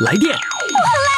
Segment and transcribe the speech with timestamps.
[0.00, 0.78] 来电，我
[1.08, 1.10] 来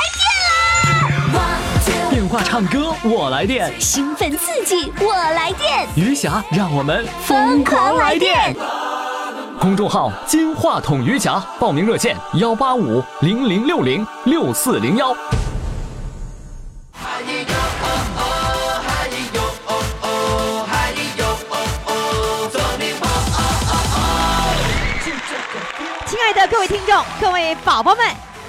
[2.09, 8.57] 电话唱歌我来电，兴奋刺激，我来电，余霞让我们疯狂来电。
[9.61, 15.15] 公众号“金话筒余霞”，报名热线：幺八五零零六零六四零幺。
[26.07, 28.07] 亲爱的各位听众、各位宝宝们，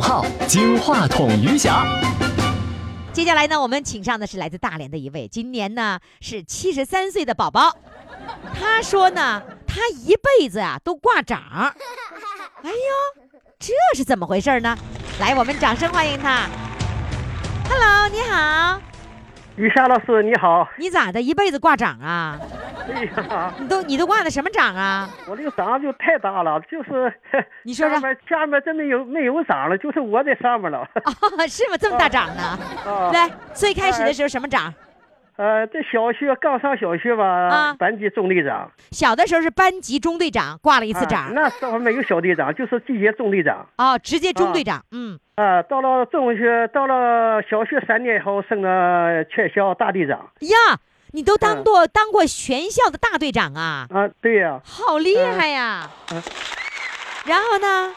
[0.00, 1.86] 号“金话筒余霞”。
[3.12, 7.76] 接下来呢，我们请上的是来自大连的一位，今年呢是七十三岁的宝宝。
[8.58, 11.40] 他说呢，他一辈子啊都挂掌。
[12.62, 14.76] 哎呦，这是怎么回事呢？
[15.20, 16.48] 来，我们掌声欢迎他。
[17.68, 18.80] Hello，你好，
[19.56, 21.20] 于霞老师你好，你咋的？
[21.22, 22.38] 一辈子挂掌啊？
[22.92, 25.08] 哎呀，你都你都挂的什么掌啊？
[25.26, 27.12] 我这个掌就太大了，就是
[27.62, 30.78] 你说说下面下面真没有没有掌了，就是我在上面了。
[31.04, 31.76] 哦，是吗？
[31.78, 32.58] 这么大掌呢？
[32.84, 34.74] 啊，来，最开始的时候什么掌？
[35.36, 41.32] 呃，这小学刚上小学吧，啊班级中队长，小的时候是班级中队长，挂了一一次掌。
[41.34, 43.66] 那时候没有小队长，就是季节中队长。
[43.78, 44.84] 哦，直接中队长。
[44.92, 50.18] 嗯，啊，到了中学，到了小学三年以后，升了全校大队长。
[50.40, 50.78] 呀，
[51.10, 55.90] 你都当过、当过全校的大队长啊，啊，对呀、好厉害呀！
[56.12, 56.22] 嗯
[57.26, 57.92] 然后呢？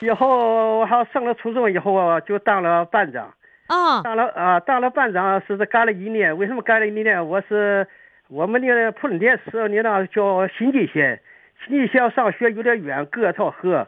[0.00, 3.28] 以后我还升了初中以后啊，就当了班长。
[3.68, 6.36] 哦，当了啊，当了班长是干了一年。
[6.36, 7.26] 为什么干了一年？
[7.26, 7.86] 我是
[8.28, 11.20] 我们那个普仁店是你那叫新蓟县，
[11.66, 13.86] 新蓟县上学有点远，隔一条河，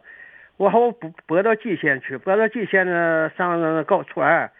[0.59, 4.51] 我好我拨拨到蓟县去，拨到蓟县呢上高初二，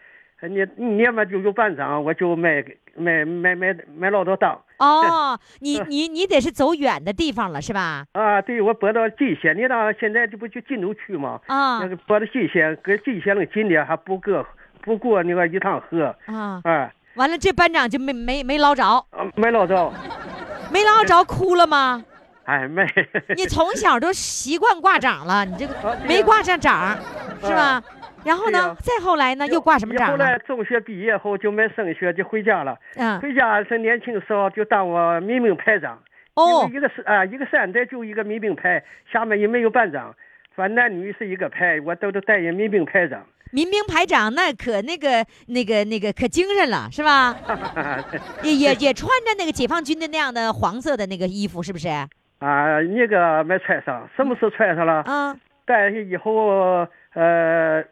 [0.41, 4.59] 你一年嘛就有班长，我就没没没没没落到当。
[4.79, 8.05] 哦，你你你得是走远的地方了是吧？
[8.13, 11.39] 啊，对，我拨到蓟县，你那现在这不就晋州区吗？
[11.45, 14.43] 啊那个拨到蓟县，跟蓟县那近点还不过
[14.81, 19.91] 不过那个一趟河，啊，啊，完了这班长就没没没捞着，啊没捞着。
[20.71, 22.03] 没捞着哭了吗？
[22.45, 22.85] 哎，没。
[23.35, 25.73] 你从小都习惯挂掌了，你这个
[26.07, 26.97] 没挂上掌
[27.41, 27.83] 是吧？
[28.23, 32.77] 然后呢再后来呢，又挂什么掌后来中学毕业后就没升学，就回家了。
[32.95, 35.99] 嗯，回家是年轻时候就当我民兵排长。
[36.35, 38.81] 哦一个是啊，一个山寨就一个民兵排，
[39.11, 40.15] 下面也没有班长，
[40.55, 43.21] 反正男女是一个排，我都都担任民兵排长。
[43.51, 47.35] 民兵排长那可那个那个那个可精神了是吧？
[48.43, 51.87] 也也也穿着那个解放军的那样的黄色的那个衣服，是不是？
[52.39, 55.03] 啊，那个没穿上，什么时候穿上了？
[55.05, 57.83] 嗯，但是以后呃，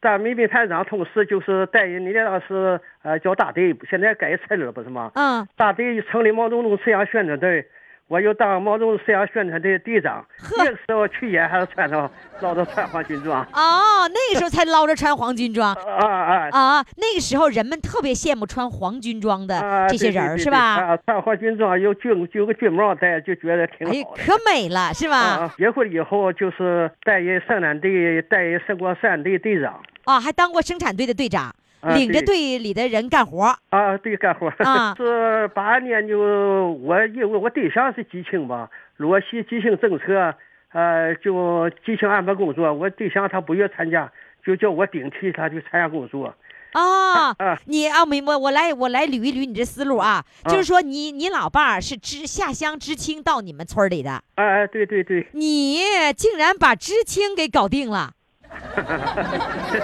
[0.00, 5.10] 当民兵排长，同时就是担任你那是呃叫大队，现在改成了不是吗？
[5.14, 7.66] 嗯，大队成立毛泽东思想宣传队，
[8.08, 10.24] 我又当毛泽东思想宣传队队长。
[10.56, 12.08] 那个时候去演还是穿上
[12.40, 13.42] 捞着穿黄军装。
[13.52, 16.86] 哦，那个时候才捞着穿黄军装 啊啊啊！
[16.96, 19.88] 那个时候人们特别羡慕穿黄军装的啊！
[19.88, 20.58] 这些人儿，是吧？
[20.76, 24.22] 啊，穿黄军装有军有个军帽戴，就觉得挺好的。
[24.24, 25.16] 可美了，是吧？
[25.18, 29.80] 啊，结婚以后就是担任生产队，担任生活生产队队长。
[30.04, 31.54] 啊，还当过生产队的队长，啊
[31.94, 33.54] 领着队里的人干活。
[33.70, 34.48] 啊，对，干活。
[34.58, 40.34] 啊 是八二年就我因为我对象是基青吧，落实基青政策，
[40.72, 44.10] 呃，就基青安排工作，我对象他不愿参加，
[44.44, 46.34] 就叫我顶替他去参加工作。
[46.72, 48.36] 啊啊，你啊，明白？
[48.36, 55.78] 我来，我来捋一捋你这思路啊，啊就是说你你老伴儿是知下乡知青到你们村里的，哎哎，对对对，你
[56.14, 58.10] 竟然把知青给搞定了。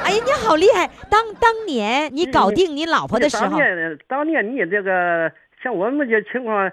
[0.04, 0.90] 哎呀，你好厉害！
[1.08, 5.32] 当当年你搞定你老婆的时候，当年当年你这个
[5.62, 6.70] 像我们这情况，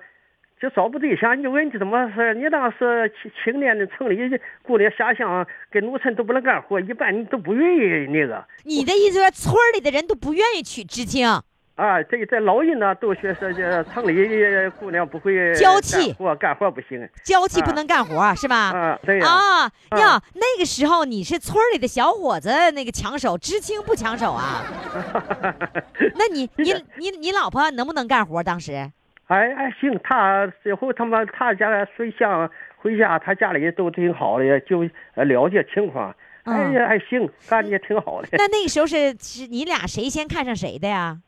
[0.61, 2.33] 就找不对象，你问你怎么事？
[2.33, 4.17] 你当时青青年的城里
[4.63, 8.45] 姑娘下乡跟农村都不能干活，一般你都不愿意那个。
[8.63, 11.27] 你的意思说村里的人都不愿意娶知青？
[11.79, 17.07] 啊，这个在老人呢都说是这城里姑娘不会娇气干活干活不行。
[17.23, 18.71] 娇气不能干活、是吧？
[18.75, 24.61] 啊，对呀、啊啊呀，那个时候你是村里的小伙子，那个抢手，知青不抢手啊？
[26.15, 28.43] 那你 你你你老婆能不能干活？
[28.43, 28.73] 当时
[29.27, 34.85] 哎哎，行，他最后他妈他家水乡回家，他家里都挺好的，就
[35.15, 36.13] 呃了解情况。
[36.43, 38.27] 哎呀，还行，干的也挺好的。
[38.33, 41.19] 那那个时候是是你俩谁先看上谁的呀？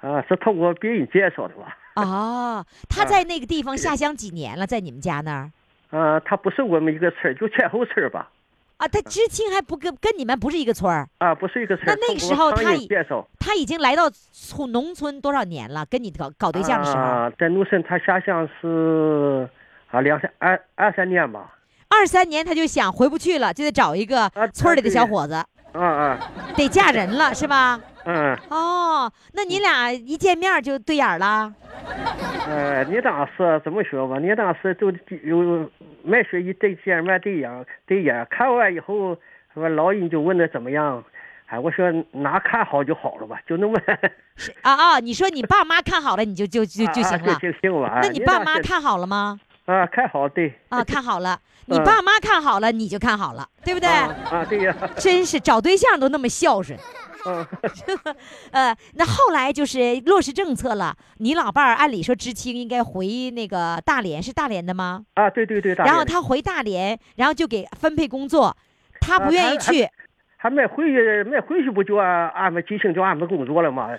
[0.00, 1.76] 啊，是通过别人介绍的吧？
[1.96, 5.50] 哦，他在那个地方下乡几年了，在你们家那儿
[5.90, 8.28] 啊，他不是我们一个村儿，就前后村儿吧？
[8.78, 8.88] 啊？
[8.88, 11.06] 他知青还不跟跟你们不是一个村儿？
[11.18, 11.94] 啊，不是一个村儿。
[12.00, 12.88] 那那个时候他已
[13.38, 15.84] 他已经来到村农村多少年了？
[15.86, 19.46] 跟你搞搞对象的时候，啊，在农村他下乡是
[19.90, 21.56] 啊两三二二三年吧。
[21.88, 25.34] 二三年他就想回不去了，就得找一个啊村儿里的小伙子，
[25.72, 27.80] 啊啊得嫁人了是吧？
[28.06, 31.52] 嗯哦，那你俩一见面就对眼儿了？
[32.48, 34.18] 呃，你当时怎么说吧？
[34.18, 34.90] 你当时就
[35.22, 35.70] 有
[36.02, 39.16] 没说一对见面对眼对眼，看完以后，
[39.54, 41.02] 我老人就问的怎么样？
[41.46, 43.78] 哎，我说哪看好就好了吧，就那么
[44.62, 45.00] 啊啊！
[45.00, 47.34] 你说你爸妈看好了，你就就就就啊行了。
[47.34, 47.98] 就行了。
[48.02, 49.38] 那你爸妈看好了吗？
[49.70, 50.52] 啊，看好对。
[50.68, 51.38] 啊， 看好了。
[51.66, 53.88] 你嗯爸妈看好了，你就看好了，对不对？
[53.88, 54.74] 啊啊，对呀。
[54.98, 56.76] 真是找对象都那么孝顺。
[57.26, 57.46] 嗯，
[58.50, 65.04] 呃，那后来就是落实政策了，你老伴儿按理说知青应该回那个大连，是大连的吗？
[65.14, 65.74] 啊，对对对。
[65.74, 68.56] 大然后他回大连，然后就给分配工作，
[69.00, 69.86] 他不愿意去。
[70.38, 73.90] 还没回去，没回去不就安安排知青就安排工作了吗？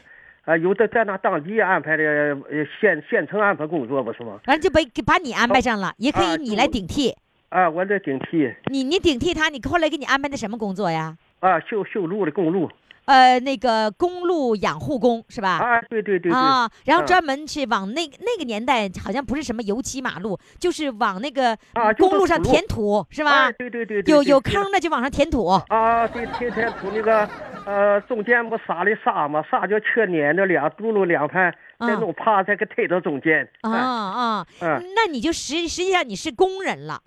[0.46, 4.40] 啊，有的在那当地安排的呃县县城安排工作不是吗？
[4.48, 7.16] 完了就把给把你安排上了，也可以啊你来顶替。
[7.50, 11.18] 啊，我来顶替你你顶替他，你后来给你安排的什么工作呀？
[11.42, 12.70] 啊，修修路的公路
[13.06, 15.58] 呃，那个公路养护工是吧？
[15.58, 23.52] 啊，对对对对，啊，然后嗯专门去往那那个年代好像不是什么油漆马路，就是往那个啊公路上填土是吧啊？
[23.52, 25.48] 对对对对，有有坑的就往上填土。
[25.68, 27.28] 啊，对，天天土那个
[27.66, 33.48] 呃中间不撒的沙嘛，沙就车碾的两轱辘两盘，再啊弄趴再给推到中间。
[33.62, 37.02] 啊啊，嗯那你就实实际上你是工人了。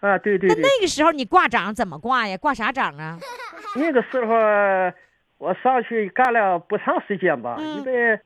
[0.00, 2.36] 啊，对对对，那那个时候你挂掌怎么挂呀？
[2.38, 3.18] 挂啥掌啊？
[3.76, 4.34] 那个时候
[5.38, 8.18] 我上去干了不长时间吧，嗯因为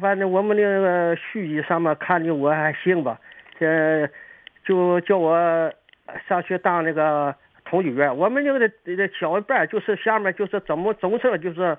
[0.00, 3.18] 反正我们那个书记上面看的我还行吧，
[3.58, 4.08] 这
[4.64, 5.36] 就叫我
[6.28, 7.34] 上去当那个
[7.72, 8.14] 统计员。
[8.14, 11.78] 我们那个这个小班就是下面就是怎么总称就是，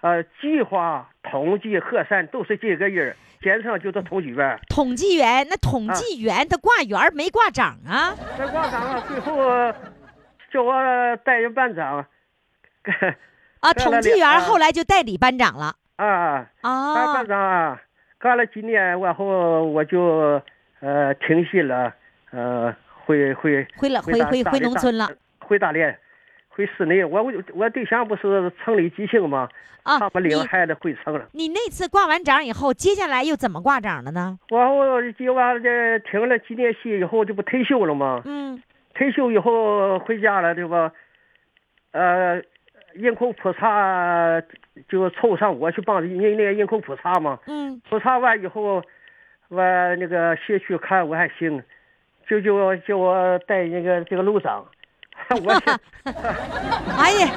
[0.00, 4.58] 呃，计划、统计、核算都是这个人儿，简称就是统计员。
[4.68, 8.16] 统计员，那啊统计员他挂员儿没挂长啊？
[8.36, 9.72] 没挂长了，最后
[10.52, 12.04] 叫我代任班长。
[13.60, 15.76] 啊，统计员后来就代理班长了。
[15.94, 17.80] 啊，当啊班长啊，
[18.18, 20.42] 干了几年，然后我就
[20.80, 21.94] 呃停息了，
[22.32, 22.74] 呃，
[23.04, 25.08] 回回回了回回回农村了
[25.48, 25.98] 回大连，
[26.48, 27.02] 回市内。
[27.02, 29.48] 我我我对象不是城里急性吗？
[29.84, 30.10] 啊他！
[30.12, 31.26] 们你领孩子回城了。
[31.32, 34.38] 你那次挂完章以后，接下来又怎么挂章了呢？
[34.50, 38.20] 我我就完这停了几年戏以后，这不退休了吗？
[38.26, 38.62] 嗯
[38.94, 40.92] 退休以后回家了，对吧？
[41.92, 42.42] 呃，
[42.92, 44.42] 人口普查
[44.88, 47.38] 就凑上我去帮人家营口普查嘛。
[47.46, 48.82] 嗯，普查完以后，
[49.48, 49.62] 我
[49.96, 51.62] 那个社区看我还行，
[52.28, 54.66] 就叫我叫我带那个这个楼长。
[55.44, 55.78] 我是
[56.96, 57.30] 哎呀，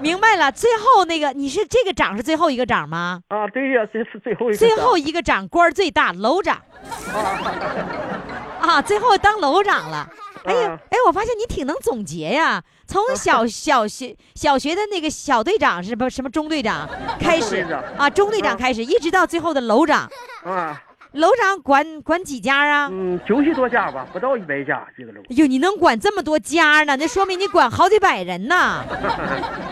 [0.00, 0.50] 明白了。
[0.52, 3.20] 最后那个你是这个长是最后一个长吗？
[3.28, 6.60] 啊，对呀，这是最后一个最长后一个掌官最大，楼长。
[8.60, 10.08] 啊，最后当楼长了。
[10.44, 12.62] 哎呀啊，哎，我发现你挺能总结呀。
[12.86, 16.88] 从小小学小学的那个小队长是不什么中队长
[17.18, 17.64] 开始
[17.96, 20.08] 啊，中队长啊开始，一直到最后的楼长。
[20.44, 20.80] 啊，
[21.12, 22.88] 楼上管管几家啊？
[22.90, 25.20] 嗯，九十多家吧，不到一百家这个楼。
[25.28, 26.96] 哟，你能管这么多家呢？
[26.96, 28.82] 那说明你管好几百人呢。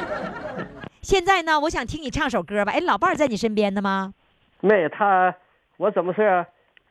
[1.01, 2.73] 现在呢，我想听你唱首歌吧。
[2.73, 4.13] 哎，老伴儿在你身边的吗？
[4.61, 5.35] 没他，
[5.79, 6.47] 我怎么说？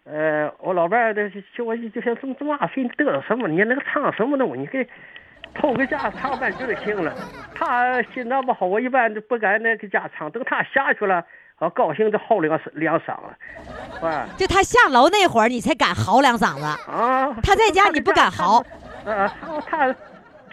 [0.06, 3.48] 呃，我老伴儿的就我就想这么这么大岁你嘚瑟什么？
[3.48, 4.62] 你那个唱什么东西？
[4.62, 4.88] 你给
[5.54, 7.14] 偷个家唱半句就行了。
[7.54, 10.32] 他心脏不好，我一般都不敢那个家唱。
[10.32, 11.24] 等他下去了，
[11.60, 13.18] 我高兴就嚎两两嗓
[14.00, 16.64] 子，啊就他下楼那会儿，你才敢嚎两嗓子。
[16.90, 17.36] 啊！
[17.44, 18.64] 他在家你不敢嚎。
[19.06, 19.32] 啊，
[19.70, 19.96] 他他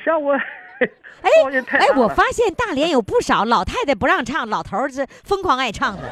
[0.05, 0.91] 像我，哎
[1.23, 6.03] 哎，我发现大连有不少老太太不让唱，老头儿是疯狂爱唱的，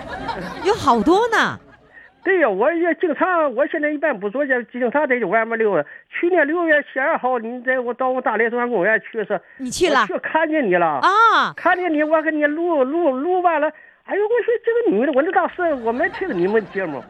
[0.64, 1.58] 有好多呢。
[2.22, 5.86] 对呀，我也经常，我现在一般不做这，经常在这外面溜达。
[6.08, 9.38] 去年六月十二号，你在我到我大连中央公园去是？
[9.58, 11.52] 你去了我去看见你了，啊？
[11.54, 13.70] 看见你，我给你录录录完了。
[14.04, 17.02] 哎呦，我说这个女的，我那当时我没听你们节目，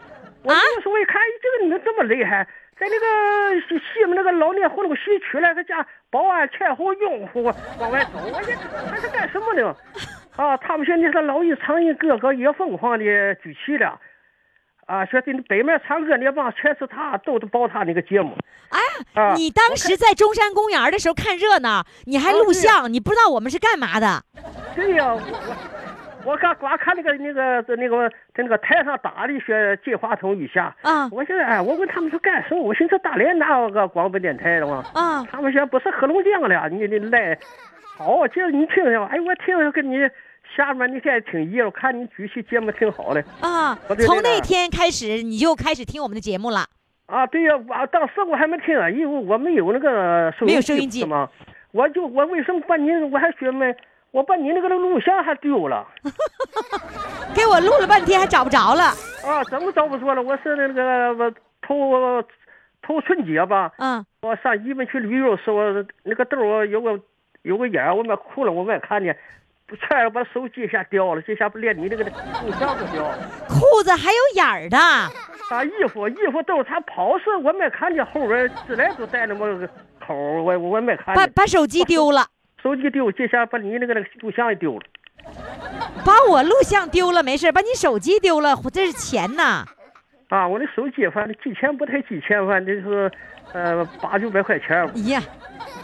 [0.42, 2.46] 我啊那时候一看，哎这个女的这么厉害，
[2.78, 7.42] 在那个西西门那个老年活动西区那个家保安前后拥护
[7.78, 8.52] 往外走，我这
[8.88, 9.76] 他是干什么的？
[10.36, 13.04] 啊，他们现在是老一苍蝇哥哥也疯狂的
[13.36, 14.00] 举起了。
[14.86, 18.36] 啊，说的北面唱歌那帮全是他，都是报他那个节目。
[18.68, 18.78] 哎，
[19.14, 24.22] 啊你当时在中山公园的时候看热闹，你还录像，你不知道我们是干嘛的？
[24.76, 25.20] 对呀、我
[26.24, 30.74] 我我刚光看那个那个在那个在那个台上打的一些金话筒雨下。
[30.82, 32.60] 啊我现在哎，我问他们说干什么？
[32.62, 34.84] 我寻思大连哪有个广播电台的嘛？
[34.94, 37.38] 啊，他们说不是黑龙江的，你你来，
[37.96, 39.96] 好，这你听听，哎，我听着跟你
[40.56, 46.66] 下面你该听一了，我看你举起节目挺好的啊从那天开始你就开始听我们的节目了。
[47.06, 47.26] 啊。
[47.26, 51.28] 对呀、我当时我还没听啊，因为我没有那个收没有音收音机是吗？
[51.72, 53.74] 我就我为什么把你我还学没？
[54.14, 55.84] 我把你那个录像还丢了
[57.34, 58.84] 给我录了半天还找不着了。
[59.26, 59.42] 啊！
[59.50, 60.22] 怎么找不着了？
[60.22, 61.28] 我是那个我
[61.60, 62.22] 头
[62.80, 65.56] 头春节吧，嗯，我上日本去旅游时，候
[66.04, 67.00] 那个兜儿有个
[67.42, 69.18] 有个眼儿，我买哭了，我没看见，
[69.80, 73.18] 差点把手机一下掉了，这下不连你那个录像都掉了。
[73.48, 74.78] 裤子还有眼儿的。
[74.78, 79.66] 啊，衣服衣服兜儿他跑时我没看见后边自来都带那么个
[80.06, 81.16] 口儿，我我没看见。
[81.16, 82.26] 把把手机丢了，
[82.64, 84.82] 手机丢，这下把你那个那个录像也丢了。
[86.02, 89.66] 把我录像丢了没事，把你手机丢了，这是钱呐。
[90.30, 93.12] 啊，我的手机反正几千不太几千，反正就是
[93.52, 94.88] 呃八九百块钱儿。
[94.96, 95.22] 哎呀，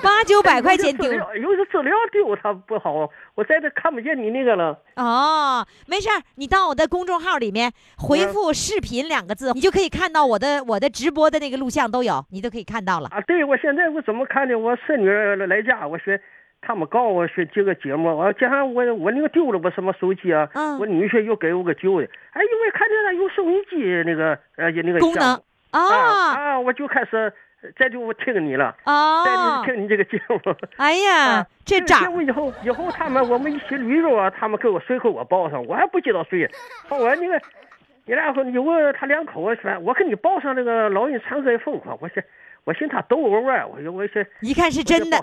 [0.03, 4.77] 八九百块钱丢有的资料丢它不好，我在这看不见你那个了。
[4.97, 13.09] 哦，没事儿，你到我的公众号里面回嗯复“视频”两个字，你就可以看到我的我的直播的那个录像都有，你都可以看到了。
[13.11, 14.59] 啊，对，我现在我怎么看的？
[14.59, 15.07] 我孙女
[15.47, 16.19] 来家，我说
[16.63, 20.79] 他们告我说这个节目，我加上我我那个丢了我什么手机啊，嗯。
[20.79, 25.29] 我女婿又给我个旧的，哎，因为看见了有收音机那个呃那个功能。
[25.71, 25.81] 啊。
[25.81, 27.33] 啊啊，我就开始
[27.79, 30.41] 再就我听你了，再哦就，听你这个节目。
[30.77, 36.49] 哎呀啊，这个节目以后以后他们我们一起旅游啊，他们给我随口我报上，我还不知道谁。
[36.89, 37.41] 后来那个，
[38.07, 42.23] 你然后有个他两口子说，我给你报上那个老人唱歌疯狂，我说
[42.65, 45.19] 我寻他逗我玩儿，我说我说一看是真的。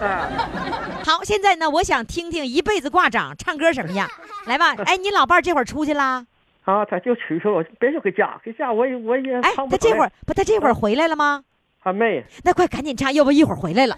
[0.00, 0.28] 啊，
[1.04, 4.08] 好，现在呢，我想听听一辈子挂掌唱歌什么样，
[4.46, 4.74] 来吧。
[4.86, 6.26] 哎，你老伴儿这会儿出去啦？
[6.64, 11.42] 啊，他就出去了，别就回家，回家我也我也哎，他这会儿不，他这会儿回来了吗？
[11.80, 13.96] 还没那快赶紧唱，要不一会儿回来了。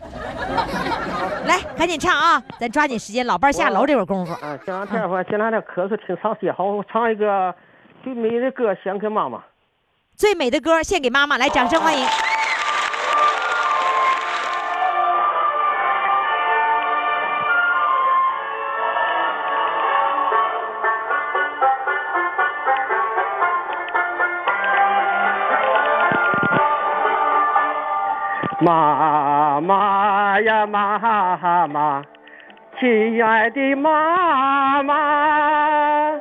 [1.47, 2.41] 来，赶紧唱啊！
[2.61, 4.33] 咱抓紧时间，老伴儿下楼这会儿功夫。
[4.35, 7.53] 啊，这两天我这两天咳嗽挺长时间，好，我唱一个
[8.05, 9.43] 最美的歌献给妈妈。
[10.15, 12.07] 最美的歌献给妈妈，来，掌声欢迎。
[28.63, 32.03] 妈妈呀，妈妈，
[32.79, 36.13] 亲爱的妈妈，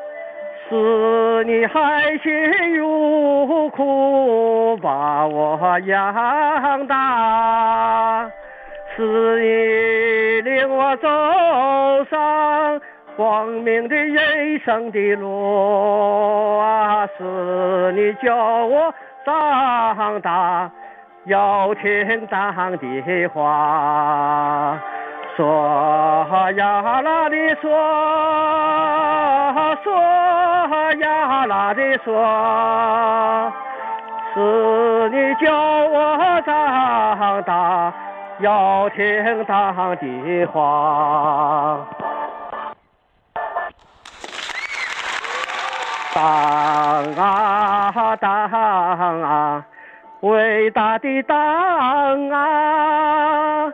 [0.69, 8.31] 是你含辛茹苦把我养大，
[8.95, 9.03] 是
[9.41, 11.09] 你领我走
[12.09, 12.79] 上
[13.17, 18.33] 光明的人生的路啊，是你教
[18.65, 18.93] 我
[19.25, 20.71] 长大。
[21.25, 24.79] 要听党的话，
[25.35, 27.69] 说呀啦的说，
[29.83, 33.51] 说呀啦的说，
[34.33, 35.53] 是你教
[35.87, 37.93] 我长大，
[38.39, 41.85] 要听党的话。
[46.15, 46.23] 党
[47.15, 48.49] 啊党
[49.21, 49.63] 啊！
[50.21, 51.37] 伟大的党
[52.29, 53.71] 啊！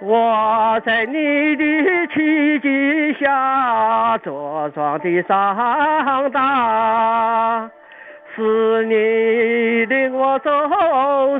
[0.00, 7.70] 我在你的旗帜下茁壮的长大，
[8.34, 10.50] 是你领我走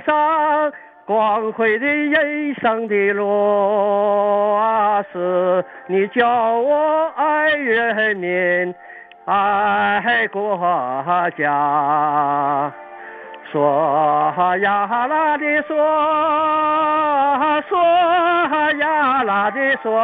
[0.00, 0.72] 上
[1.06, 5.02] 光辉的人生的路啊！
[5.10, 8.74] 是你教我爱人民，
[9.24, 10.58] 爱国
[11.36, 12.72] 家。
[13.54, 15.76] 索呀啦的索，
[17.68, 17.78] 索
[18.80, 19.96] 呀啦的索，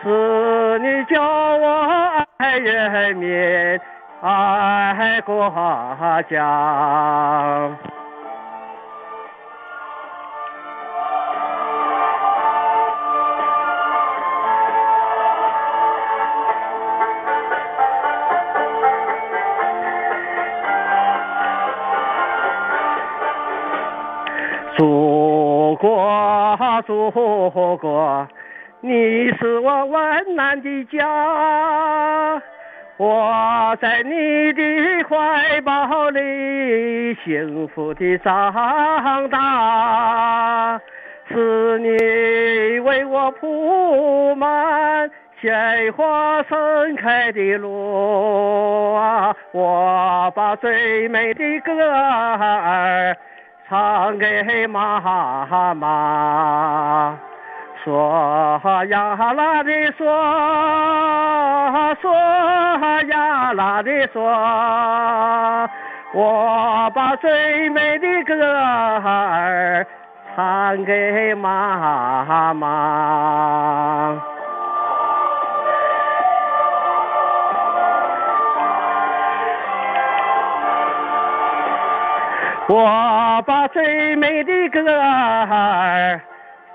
[0.00, 3.80] 是你叫我爱人民，
[4.22, 5.52] 爱国
[6.30, 7.68] 家。
[24.76, 27.10] 祖国，祖
[27.76, 28.26] 国，
[28.80, 32.42] 你是我温暖的家。
[32.96, 34.62] 我在你的
[35.08, 40.80] 怀抱里幸福的长大，
[41.28, 49.34] 是你为我铺满鲜花盛开的路啊！
[49.52, 53.16] 我把最美的歌儿
[53.68, 57.18] 唱给妈妈。
[57.82, 60.06] 说呀啦的说，
[62.00, 62.12] 说
[63.08, 64.30] 呀啦的说，
[66.14, 69.86] 我把最美的歌儿
[70.34, 74.18] 唱给妈妈。
[82.66, 86.20] 我把最美的歌儿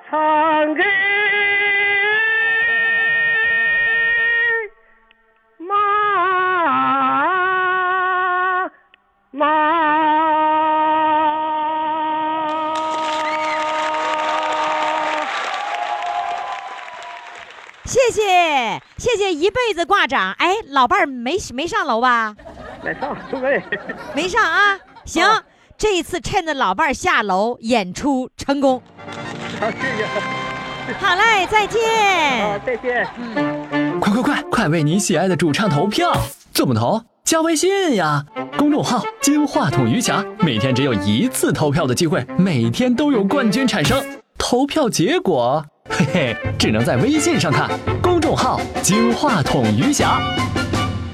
[0.07, 0.83] 唱给
[5.57, 5.75] 妈
[9.31, 9.47] 妈。
[17.85, 20.33] 谢谢谢谢一辈子挂掌。
[20.37, 22.35] 哎，老伴儿没没上楼吧？
[22.83, 23.63] 没上没，
[24.15, 24.77] 没上啊。
[25.05, 25.43] 行，啊
[25.79, 28.81] 这一次趁着老伴儿下楼，演出成功。
[29.57, 31.79] 好，谢谢，好嘞，再见
[32.41, 32.61] 好，见。
[32.65, 33.07] 再见。
[33.71, 36.11] 嗯快快快，快为你喜爱的主唱投票！
[36.53, 37.01] 怎么投？
[37.23, 38.25] 加微信呀，
[38.57, 44.03] 公众号“金话筒余霞”，每天只有一次投票的机会，每天都有冠军产生。
[44.37, 47.69] 投票结果，嘿嘿，只能在微信上看。
[48.01, 50.19] 公众号“金话筒余霞”。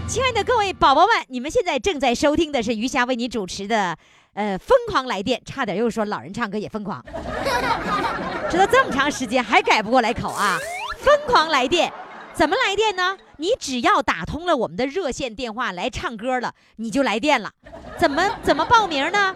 [0.09, 3.97] 亲爱的各位宝宝们，你们现在正在收听的是余霞为你主持的，
[4.35, 7.03] 呃，疯狂来电，差点又说老人唱歌也疯狂，
[8.51, 10.57] 知道这么长时间还改不过来口啊！
[10.99, 11.91] 疯狂来电，
[12.33, 13.17] 怎么来电呢？
[13.37, 17.49] 你只要打通了我们的热线电话来唱歌了，你就来电了。
[17.97, 19.35] 怎么怎么报名呢？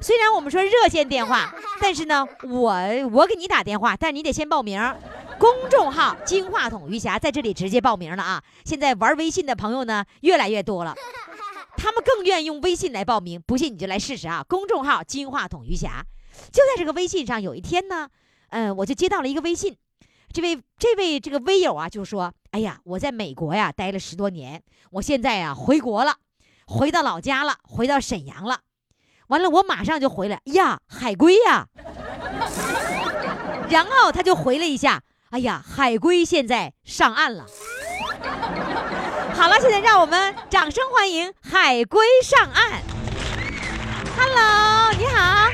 [0.00, 2.74] 虽然我们说热线电话，但是呢，我
[3.12, 4.80] 我给你打电话，但你得先报名。
[5.38, 8.42] 公众号“金话筒余霞”在这里直接报名了啊！
[8.64, 10.94] 现在玩微信的朋友呢越来越多了，
[11.80, 13.40] 他们更愿意用微信来报名。
[13.46, 14.44] 不信你就来试试啊！
[14.46, 16.04] 公众号“金话筒余霞”，
[16.52, 18.06] 就在这个微信上，有一天呢，
[18.50, 19.74] 嗯、我就接到了一个微信，
[20.30, 26.16] 这位这位这个微友啊，就说：“哎呀，我在美国呀待了十多年，我现在呀回国了，
[26.66, 28.60] 回到老家了，回到沈阳了。
[29.28, 31.66] 完了，我马上就回来，呀，海归呀。
[33.70, 37.46] ”然后他就回了一下：“哎呀，海龟现在上岸了。”
[39.40, 42.82] 好了，现在让我们掌声欢迎海龟上岸。
[44.14, 45.48] Hello，你好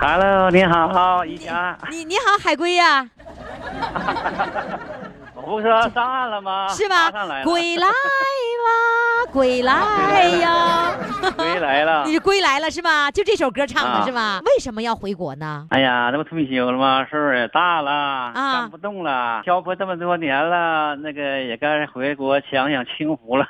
[0.00, 1.76] ，Hello，你好，宜家。
[1.90, 5.07] 你你好，海龟呀、我
[5.48, 6.68] 不是说上岸了吗？
[6.68, 7.38] 是吧上来？
[7.40, 10.92] 了，归来吧， 归来呀！
[11.36, 12.18] 归来了你。
[12.18, 13.10] 归来了是吧？
[13.10, 14.40] 就这首歌唱的啊是吧？
[14.44, 15.66] 为什么要回国呢？
[15.70, 17.06] 哎呀，那不退休了吗？
[17.10, 23.46] 岁数也大了，啊干不动了，漂泊这么多年了，那个也该回国享享清福了。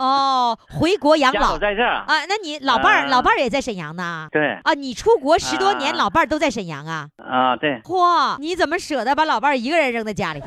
[0.00, 2.04] 哦，回国养老都在这儿。
[2.06, 2.24] 啊？
[2.28, 4.28] 那你老伴儿、啊老伴儿也在沈阳呢？
[4.32, 7.06] 对啊，你出国十多年，啊老伴儿都在沈阳啊？
[7.18, 10.46] 啊，对，嚯，你怎么舍得把老伴儿一个人扔在家里头？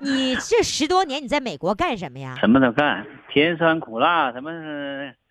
[0.00, 2.36] 你这十多年你在美国干什么呀？
[2.40, 4.50] 什么都干，甜酸苦辣，什么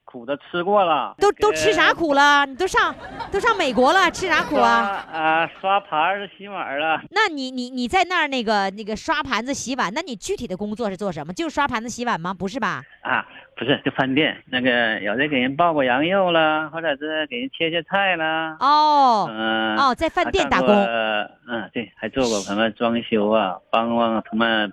[0.07, 1.13] 苦的吃过了。
[1.19, 2.45] 都都吃啥苦苦了？
[2.45, 2.95] 你都上
[3.29, 5.05] 都上美国了，吃啥苦啊？
[5.11, 7.01] 啊，刷盘子、洗碗了。
[7.11, 11.33] 那你你你在那儿那个那个刷盘子洗碗，那你具体的工作是做什么？
[11.33, 12.33] 就是刷盘子洗碗吗？
[12.33, 12.81] 不是吧？
[13.01, 13.25] 啊，
[13.57, 18.55] 不是，就饭店那个有的给人抱过羊肉了，或者是给人切切菜了。
[18.59, 20.69] 哦嗯、哦，在饭店打工。
[21.49, 24.71] 嗯，对，还做过什么装修啊，帮帮他们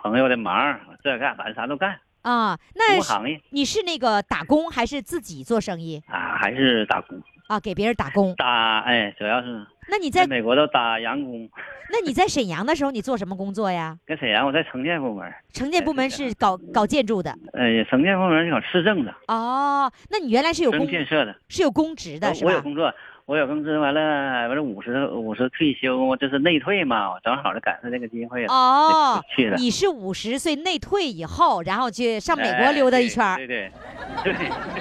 [0.00, 7.60] 朋友的忙，这干反正啥都干，啊，那行业你是那个打工还是自己做生意啊，还是打工啊？
[7.60, 8.34] 给别人打工。
[8.34, 11.46] 打，哎，主要是那你在在美国都打洋工，
[11.92, 13.98] 那你在沈阳的时候，你做什么工作呀？
[14.06, 17.30] 在沈阳我在城建部门，城建部门是是搞搞建筑的。
[17.52, 22.50] 呃，城建部门是搞市政的，哦，那你原来是有建设的，是有公职的是吧？
[22.50, 22.90] 我有工作。
[23.26, 24.00] 我有工资，完了
[24.48, 29.56] 完了五十五十退休，这是内退嘛，我正好就赶上这个机会了，哦去了。
[29.56, 33.70] 你是五十岁内退以后，然后去上美国哎溜达一圈儿，对对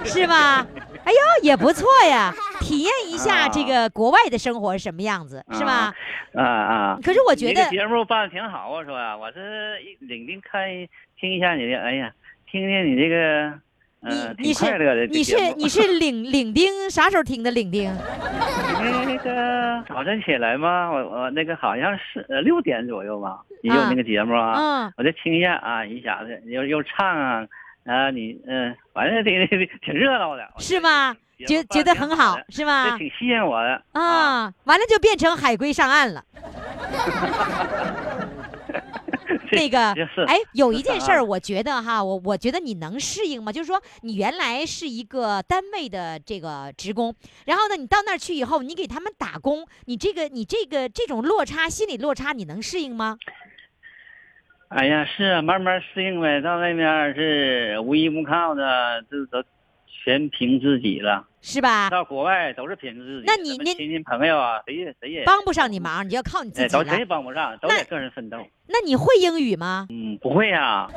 [0.03, 0.67] 是吧？
[1.05, 5.93] 哎呦，也不错呀，体验一下啊这个国外的生活是什么样子，是吧？
[6.33, 6.99] 啊啊！
[7.01, 10.67] 可是我觉得节目办的挺好啊，说呀，我是领兵看
[11.17, 12.11] 听一下你的，哎呀，
[12.49, 13.53] 听听你这个
[14.05, 15.05] 嗯，你是快乐的。
[15.07, 17.91] 你是你是领领丁，啥时候听的领丁？
[19.05, 27.47] 那个早晨起来嘛，我我那个好像是呃六点左右吧，也有那个节目啊，嗯，我就听一下啊，一下子又又唱啊，
[27.85, 31.15] 啊你嗯，反正挺挺 挺热闹的，是吗？
[31.47, 32.97] 觉觉得很好，是吗这？
[32.97, 36.23] 挺吸引我的啊，完了就变成海龟上岸了。
[39.51, 39.91] 那个，
[40.27, 43.51] 哎，有一件事儿，啊我觉得哈，我我觉得你能适应吗？
[43.51, 53.17] 就是说，你原来是一个单位的这个职工，然后呢，你到那儿去以后，你给他们打工，你这个你这个这种落差，心理落差，你能适应吗？
[54.69, 56.41] 哎呀，是啊，慢慢适应呗。
[56.41, 59.43] 到那边儿是无依无靠的，这都
[60.03, 61.27] 全凭自己了。
[61.41, 61.89] 是吧？
[61.89, 63.23] 到国外都是凭自己。
[63.27, 67.05] 那你你什么亲戚朋友啊，谁也谁也帮不上你忙，你要靠你自哎，己都谁也。
[67.05, 68.37] 帮不上，都得个人奋斗。
[68.67, 69.85] 那你会英语吗？
[69.89, 70.87] 嗯，不会呀、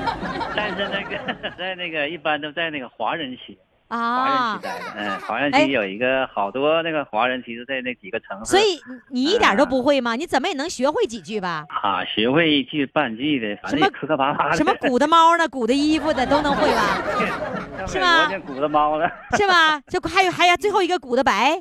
[0.56, 3.58] 但是那个在那个一般都在那个华人区，
[3.96, 4.84] 华人啊区，待的。
[4.96, 8.50] 嗯，华人哎区有一个好多那个华人其实在那几个城市。
[8.50, 10.14] 所以你你一点都啊不会吗？
[10.16, 11.66] 你怎么也能学会几句吧？
[11.82, 14.56] 啊，学会一句半句的，反什么磕磕巴巴的。
[14.56, 17.02] 什么鼓的猫呢，鼓的衣服的都能会吧？
[17.86, 19.10] 是吗我这鼓的猫了。
[19.36, 19.80] 是吧？
[19.88, 21.58] 就还有还有最后一个鼓的白，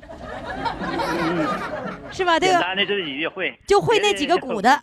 [2.11, 2.39] 是吧？
[2.39, 3.57] 这个简单的这几句会。
[3.65, 4.79] 就会那几个鼓的，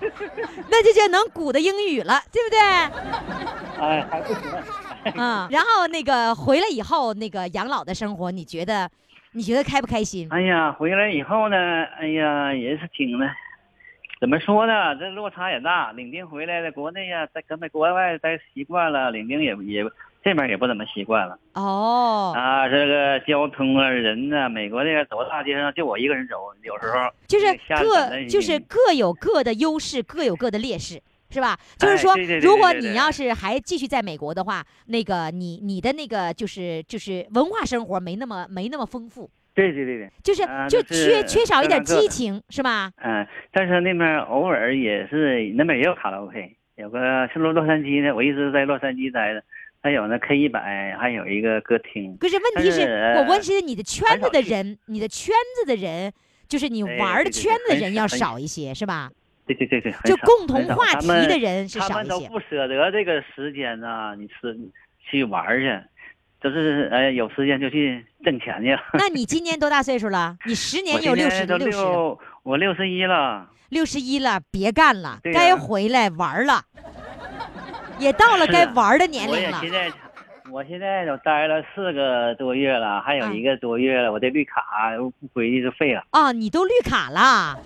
[0.70, 2.58] 那就叫能鼓的英语了，对不对？
[3.80, 4.42] 哎，还不行。
[5.16, 8.88] 嗯，然后那个回来以后，那个养老的生活，你觉得
[9.32, 10.28] 你觉得开不开心？
[10.30, 11.56] 哎呀，回来以后呢，
[11.98, 13.26] 哎呀，也是挺的，
[14.20, 14.94] 怎么说呢？
[14.96, 15.92] 这落差也大。
[15.92, 19.84] 领兵回来的国内呀，在跟在国外待习惯了，领兵也也
[20.22, 22.68] 这边也不怎么习惯了哦，啊。
[22.68, 27.46] 这个交通啊，人呐、美国这个走大街上就我一个人走，有时候就是
[27.80, 31.00] 各就是各有各的优势，各有各的劣势。
[31.32, 31.56] 是吧？
[31.78, 42.90] 就是说如果你要是还继续在美国的话，那个你你的那个就是就是文化生活没那么没那么丰富，对对对对，就是啊就缺缺少一点激情，是吧？
[42.96, 46.98] 嗯，但是那边偶尔也是那边也有卡拉 OK，有个
[47.32, 49.40] 是洛洛杉矶的，我一直在洛杉矶待的，
[49.82, 52.16] 还有那 K 一百，还有一个歌厅。
[52.18, 56.12] 可是问题是，我问是你的圈子的人，你的圈子的人，
[56.48, 59.10] 就是你哎玩儿的圈子的人要少一些，是吧？
[59.46, 61.94] 对对对对，就共同话题的人是少一些。
[61.94, 64.56] 们都不舍得这个时间呢、你是
[65.10, 65.82] 去玩儿去，
[66.42, 68.76] 就是呃有时间就去挣钱去。
[68.94, 70.36] 那你 今年多大岁数了？
[70.46, 71.78] 你十年有六十六十，
[72.42, 73.48] 我六十一了。
[73.70, 76.64] 六十一了，别干了，对该回来玩儿了，
[78.00, 79.40] 也到了该玩儿的年龄了。
[79.40, 79.92] 也现在，
[80.50, 84.62] 我现在都待了四个多月了，还有嗯一个多月了，我这绿卡
[85.20, 86.02] 不回去就废了。
[86.10, 87.56] 啊，你都绿卡了。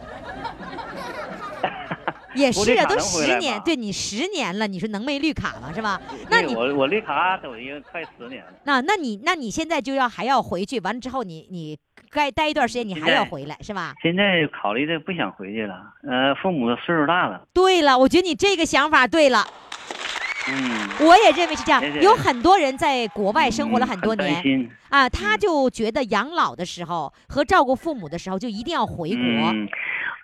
[2.35, 5.73] 也是啊，都十年，对你十年了，你说能没绿卡吗？
[5.73, 6.01] 是吧？
[6.29, 8.51] 那你我我绿卡都已经快十年了。
[8.65, 11.79] 那那你那你现在就要还要回去，完了之后你你
[12.11, 13.95] 该待一段时间，你还要回来是吧？
[14.03, 19.47] 现在考虑的不想回去了，呃，父母岁数大了，对了，我觉得你这个想法对了，
[20.49, 29.69] 嗯，我也认为是这样有很多人在国外生活了嗯很多年啊，他就觉得养老的时候和照顾父母的时候就一定要回国，嗯，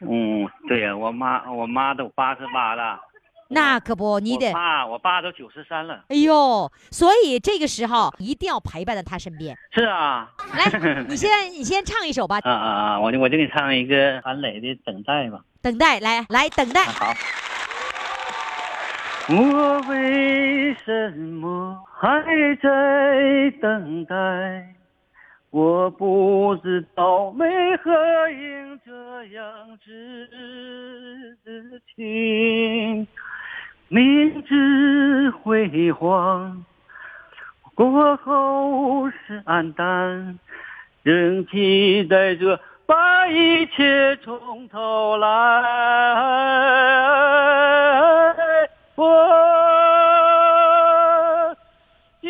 [0.03, 3.01] 嗯，对呀，我妈我妈都八十八了，
[3.49, 4.53] 那可不，你我得。
[4.53, 6.05] 爸我爸都九十三了。
[6.09, 9.57] 哎呦，所以这个时候一定要陪伴在他身边。
[9.73, 13.01] 是啊，来，你现在你先唱一首吧， 啊啊啊！
[13.01, 15.41] 我就我就给你唱一个韩磊的《等待》吧。
[15.63, 16.93] 等待，来来等待啊。
[16.93, 17.13] 好。
[19.33, 22.21] 我为什么还
[22.57, 24.15] 在等待？
[25.51, 27.91] 我不知道为何
[28.31, 29.45] 应这样
[29.85, 30.29] 痴
[31.95, 33.07] 情，
[33.89, 36.65] 明知辉煌
[37.75, 40.39] 过后是黯淡，
[41.03, 45.29] 仍期待着把一切从头来。
[49.01, 49.07] 我
[52.21, 52.29] 既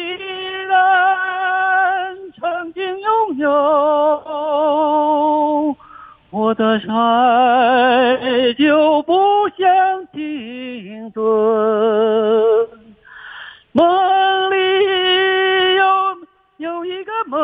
[0.68, 0.76] 然
[2.38, 3.50] 曾经拥有
[6.30, 11.20] 我的爱，就不想停顿。
[13.72, 16.16] 梦里有
[16.59, 17.38] 有一个梦，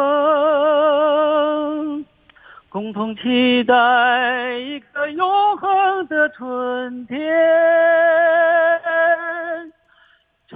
[2.69, 7.19] 共同期待一个永恒的春天，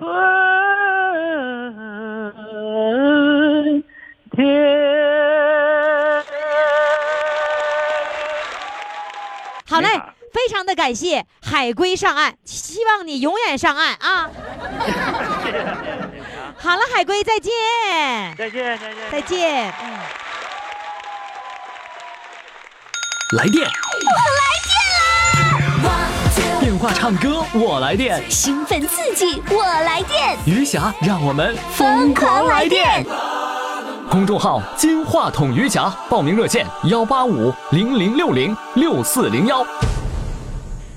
[0.00, 0.08] 春
[4.34, 4.40] 天。
[9.68, 9.88] 好嘞，
[10.32, 14.30] 非常的感谢海龟上岸，希望你永远上岸啊！
[16.56, 17.52] 好了，海龟再见，
[18.38, 19.70] 再见再见再见。
[19.82, 19.98] 嗯。
[23.36, 23.70] 来电，电
[26.80, 33.04] 话唱歌我来电，兴奋刺激，我来电，余霞让我们疯狂来电。
[34.10, 39.62] 公众号“金话筒余霞”，报名热线：幺八五零零六零六四零幺。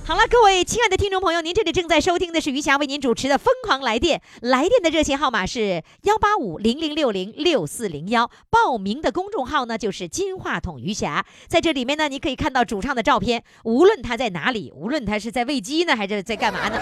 [0.05, 16.77] 好了，各位亲爱的听众朋友，您这里正在收听的是余霞为您主持的《疯狂来电》，来电的热线号码是幺八五零零六零六四零幺，报名的公众号呢就是金话筒余霞，在这里面呢，你可以看到主唱的照片，无论他在哪里，无论他是在喂鸡呢，还是在干嘛呢，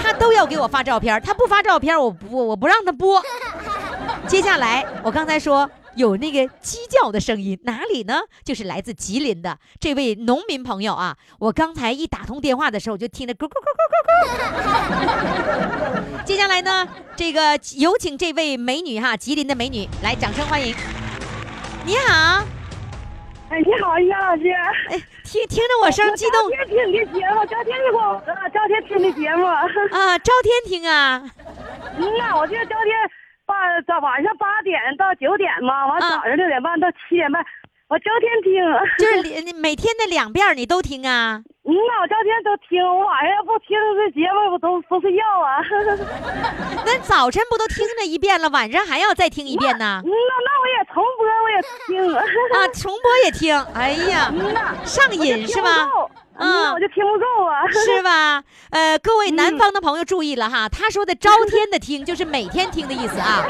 [0.00, 3.20] 他都要给我发照片，他不发照片，我不我不让他播。
[4.28, 5.68] 接下来，我刚才说。
[5.96, 8.20] 有那个鸡叫的声音，哪里呢？
[8.44, 11.16] 就是来自吉林的这位农民朋友啊！
[11.38, 13.82] 我刚才一打通电话的时候，就听着咕咕咕咕
[14.52, 14.60] 咕
[16.20, 16.24] 咕。
[16.24, 20.76] 接下来呢，这个有请这位美女哈，吉林的美女，来，掌声欢迎。
[21.86, 22.44] 你好，
[23.48, 24.50] 哎，你好，于老师。
[24.90, 26.42] 哎，听听着我声激动。
[26.42, 29.46] 昨天听的节目，昨天的广播，昨天听的节目。
[29.46, 31.24] 啊，朝天听啊。
[31.96, 33.25] 嗯呐，我这昨天。
[33.46, 37.44] 八早晚上八点到九点嘛，完早上六点半到七点半，
[37.88, 38.52] 我整天听。
[38.98, 41.42] 就是 你每天的两遍你都听啊？
[41.66, 45.58] 嗯呐，我周天都听，我晚上要不听这节目，我都不睡觉啊。
[46.86, 50.00] 那早晨不都听了一遍了，晚上还要再听一遍呢？
[50.04, 52.14] 嗯那那我也重播，我也听。
[52.54, 54.32] 啊，重播也听，哎呀，
[54.84, 55.88] 上瘾是吧？
[56.38, 58.44] 嗯，我就听不够啊，是吧？
[58.68, 63.42] 呃，各位南方的朋友注意了哈，他说的 朝天的听就是每天听的意思啊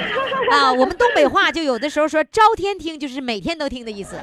[0.53, 4.23] 啊，我们东北话就有的时候说朝天听就是每天都听的意思啊，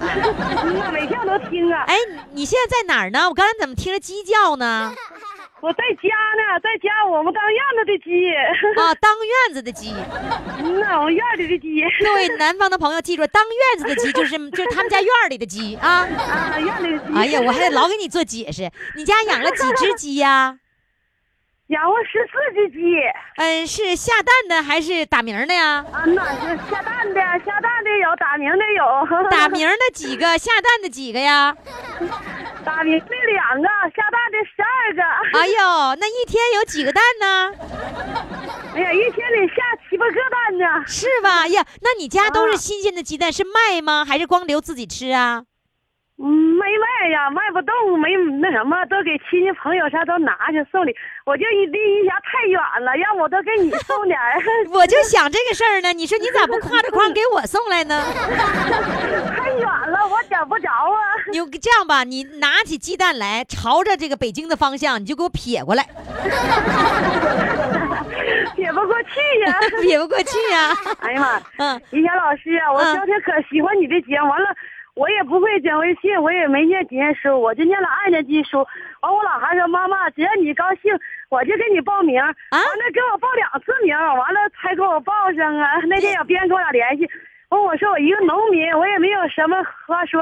[0.94, 1.84] 每天都听啊。
[1.88, 1.98] 哎，
[2.32, 3.28] 你现在在哪儿呢？
[3.28, 4.94] 我刚才怎么听着鸡叫呢？
[5.62, 8.30] 我在家呢，在家我们当院子的鸡
[8.84, 9.94] 啊，当院子的鸡，
[10.60, 11.82] 嗯呐，我们院里的鸡。
[12.04, 17.14] 各位南方的朋友记住，当院子的鸡就是就是他们家院里的鸡啊啊，院里的鸡。
[17.16, 18.70] 哎呀，我还得老给你做解释。
[18.98, 20.60] 你家养了几只鸡呀？
[21.68, 22.98] 养了十四只鸡。
[23.38, 25.78] 嗯，是下蛋的还是打鸣的呀？
[25.94, 28.84] 啊，那是下蛋的，下蛋的有，打鸣的有。
[29.30, 31.56] 打鸣的几个， 下蛋的几个呀？
[32.66, 35.02] 打鸣的两个，下蛋的十二个。
[35.40, 37.52] 哎呦，那一天有几个蛋呢？
[38.76, 39.56] 哎呀，一天得下
[39.90, 40.84] 七八个蛋呢。
[40.88, 41.48] 是吧？
[41.48, 44.04] 呀，那你家都是新鲜的鸡蛋，是卖吗？
[44.08, 45.44] 还是光留自己吃啊？
[46.26, 50.96] 嗯，没卖呀，卖不动，没那什么，都给亲戚朋友啥都拿去送礼。
[51.26, 54.40] 我就离一家太远了，让我都给你送点儿。
[54.72, 58.02] 我就想这个事儿呢，你说你咋不挎着筐给我送来呢？
[59.36, 60.96] 太远了，我找不着啊。
[61.30, 65.84] 你这样吧，你拿起鸡蛋来，朝着这个北京的方向，你就给我撇过来。
[68.56, 70.74] 撇不过去呀， 撇不过去呀。
[71.02, 74.48] 哎呀妈，嗯，于霞老师啊，我昨天可喜欢你的节目，完了。
[74.96, 78.58] 我也不会讲微信，我也没念几年书，我就念了二年级书。
[79.02, 80.94] 完，我老孩说：“妈妈，只要你高兴，
[81.30, 85.80] 我就给你报名。”啊，完了给我报两次名，完了才给我报上啊。
[85.90, 87.10] 那天也别人跟我俩联系，
[87.50, 90.22] 完我说我一个农民，我也没有什么话说，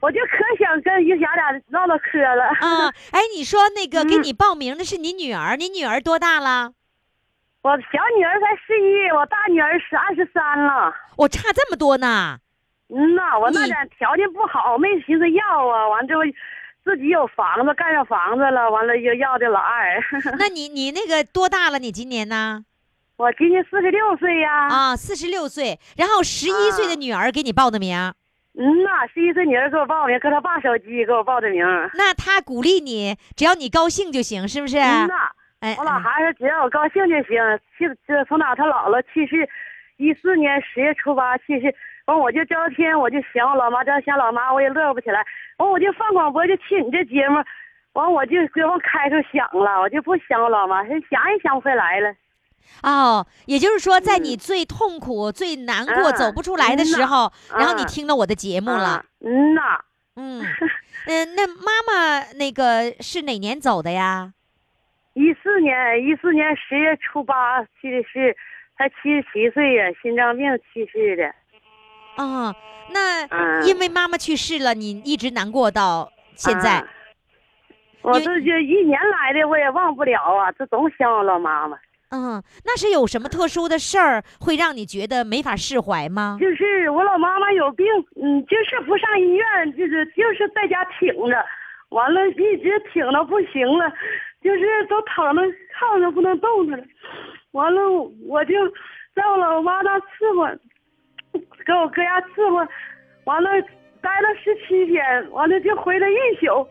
[0.00, 2.44] 我就可想跟玉霞俩唠唠嗑了。
[2.58, 6.72] 啊， 哎，你说那个给你报名的是你女儿，你女儿多大了？
[7.62, 10.92] 我小女儿才十一，我大女儿是二十三了。
[11.18, 12.38] 我差这么多呢。
[12.88, 15.88] 嗯呐，我那点条件不好，没寻思要啊。
[15.88, 16.22] 完之后，
[16.84, 20.00] 自己有房子，盖上房子了，完了又要的老二。
[20.38, 21.78] 那你你那个多大了？
[21.78, 22.64] 你今年呢？
[23.18, 24.68] 我今年四十六岁呀。
[24.68, 25.78] 啊，四十六岁。
[25.96, 27.94] 然后十一岁的女儿给你报的名。
[28.54, 31.64] 嗯呐，十一岁女儿给我报名，搁她爸手机给我报的名。
[31.94, 34.78] 那他鼓励你，只要你高兴就行，是不是？
[34.78, 35.14] 嗯呐。
[35.60, 37.36] 哎，我老孩子只要我高兴就行。
[37.76, 39.48] 去这从哪他姥姥去世，
[39.98, 41.74] 一四年十月初八去世。
[42.08, 45.22] 完我就这天我就想我老妈，这想老妈我也乐不起来。
[45.58, 47.36] 完我就放广播就听你这节目，
[47.92, 52.14] 完我就给我开始想了，我就不想我老妈，想也想不回来了。
[52.82, 59.04] 哦，也就是说，在你最痛苦、最难过、走不出来的时候，然后你听了我的节目了。
[59.20, 59.78] 嗯呐，
[60.16, 60.42] 嗯
[61.06, 64.32] 嗯，那妈妈那个是哪年走的呀？
[65.12, 68.34] 一四年，一四年十月初八去的世，
[68.78, 71.34] 才七十七岁呀，心脏病去世的。
[72.18, 72.54] 啊，
[72.92, 76.84] 那因为妈妈去世了，你一直难过到现在。
[78.02, 81.78] 我这就一年来的，我也忘不了啊，这总想我老妈妈。
[82.10, 86.38] 嗯，那是有什么特殊的事儿会让你觉得没法释怀吗？
[86.40, 91.44] 就是我老妈妈有病，嗯，就是不上医院，就是就是在家挺着。
[91.90, 93.92] 完了，一直挺到不行了，
[94.42, 95.42] 就是都躺着
[95.78, 96.84] 炕上不能动弹了。
[97.52, 97.80] 完了，
[98.26, 98.54] 我就
[99.14, 100.46] 在我老妈那伺候，
[101.68, 102.66] 搁我哥家伺候，
[103.24, 103.50] 完了
[104.00, 106.66] 待了十七天，完了就回来一宿，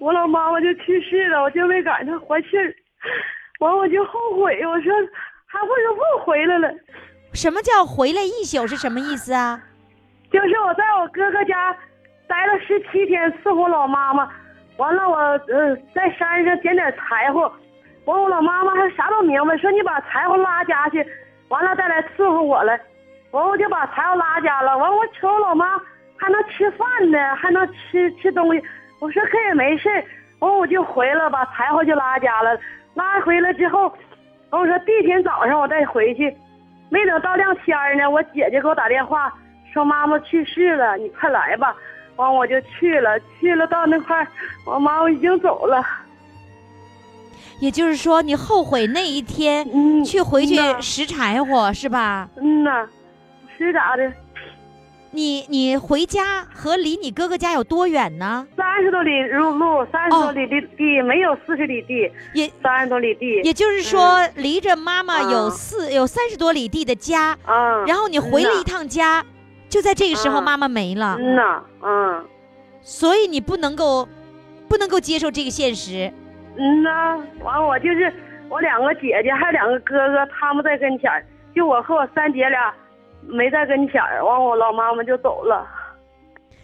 [0.00, 2.74] 我老妈妈就去世了，我就没赶上活气儿。
[3.60, 4.92] 完我就后悔，我说
[5.46, 6.68] 还不如不回来了。
[7.32, 9.62] 什么叫回来一宿是什么意思啊？
[10.32, 11.72] 就是我在我哥哥家
[12.26, 14.28] 待了十七天，伺候我老妈妈。
[14.78, 17.42] 完了，我呃在山上捡点柴火，
[18.06, 21.06] 完我老妈妈还啥都明白，说你把柴火拉家去，
[21.50, 22.80] 完了再来伺候我来。
[23.34, 24.78] 完我就把柴火拉家了。
[24.78, 25.66] 完我瞅我老妈
[26.16, 28.62] 还能吃饭呢，还能吃吃东西。
[29.00, 29.88] 我说可也没事
[30.38, 32.56] 完我就回来，把柴火就拉家了。
[32.94, 33.92] 拉回来之后，
[34.50, 36.32] 完我说第一天早上我再回去，
[36.90, 39.34] 没等到亮天儿呢，我姐姐给我打电话
[39.72, 41.74] 说妈妈去世了，你快来吧。
[42.16, 44.28] 完我就去了，去了到那块儿，
[44.64, 45.84] 我妈妈已经走了。
[47.58, 52.28] 也就是说，你后悔那一天嗯，去回去拾柴火是吧？
[52.36, 52.86] 嗯呐，
[53.56, 54.12] 是咋的？
[55.10, 58.44] 你你回家和离你哥哥家有多远呢？
[58.56, 63.40] 三十多里路路，三十多里地地，没有四十里地，也三十多里地。
[63.42, 69.24] 也就是说，离着妈妈有嗯四有三十多里地的家，嗯，然后你回了一趟家，
[69.68, 72.24] 就在这个时候嗯妈妈没了，嗯呐，嗯
[72.82, 74.08] 所以你不能够
[74.68, 76.12] 不能够接受这个现实。
[76.58, 78.12] 嗯呐，完我就是
[78.48, 81.08] 我两个姐姐还有两个哥哥，他们在跟前，
[81.54, 82.74] 就我和我三姐俩
[83.28, 85.66] 没在跟前儿，完我老妈妈就走了。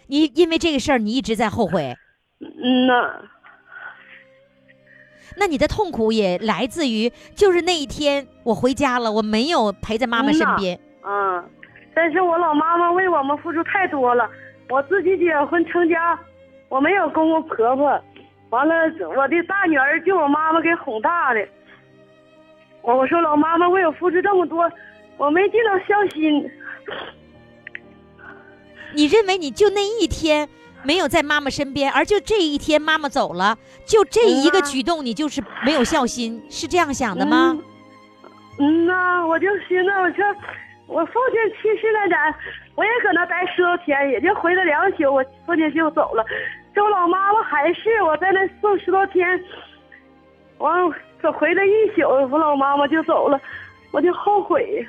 [0.07, 1.95] 你因为这个事儿，你一直在后悔，
[2.39, 3.21] 嗯呐，
[5.37, 10.77] 那你的痛苦也来自于就是那一天我回家了，我没有陪在妈妈身边。
[11.05, 11.43] 嗯，
[11.93, 14.29] 但是我老妈妈为我们付出太多了，
[14.69, 16.19] 我自己结婚成家，
[16.67, 18.01] 我没有公公婆婆，
[18.49, 18.75] 完了
[19.15, 21.47] 我的大女儿就我妈妈给哄大的。
[22.81, 24.69] 我我说老妈妈为我付出这么多，
[25.21, 26.49] 我没尽到孝心。
[28.95, 30.49] 你认为你就那一天
[30.83, 33.55] 没有在妈妈身边，而就这一天妈妈走了，
[33.85, 37.55] 就这一个举动你就是没有孝心，是这样想的吗？
[38.57, 40.25] 嗯呐，我就寻思，我说
[40.87, 42.19] 我父亲去世那点，
[42.73, 46.25] 我也搁那待十多天，也就回来两宿，我父亲就走了。
[46.73, 49.39] 这我老妈妈还是我在那送十多天，
[50.57, 53.39] 完可回来一宿，我老妈妈就走了，
[53.91, 54.83] 我就后悔。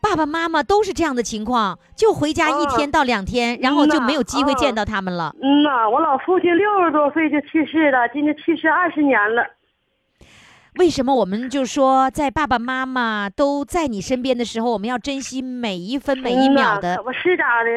[0.00, 5.34] 爸爸妈妈都是这样的情况，就回家一天到两天，然后就没有机会见到他们了。
[5.40, 9.46] 嗯呐，我老父亲六十多岁就去世了，今年去世二十年了。
[10.78, 17.02] 为什么我们就说在爸爸妈妈都在你身边的时候，我们要珍惜每一分每一秒的嗯呐可？
[17.04, 17.70] 不是咋的，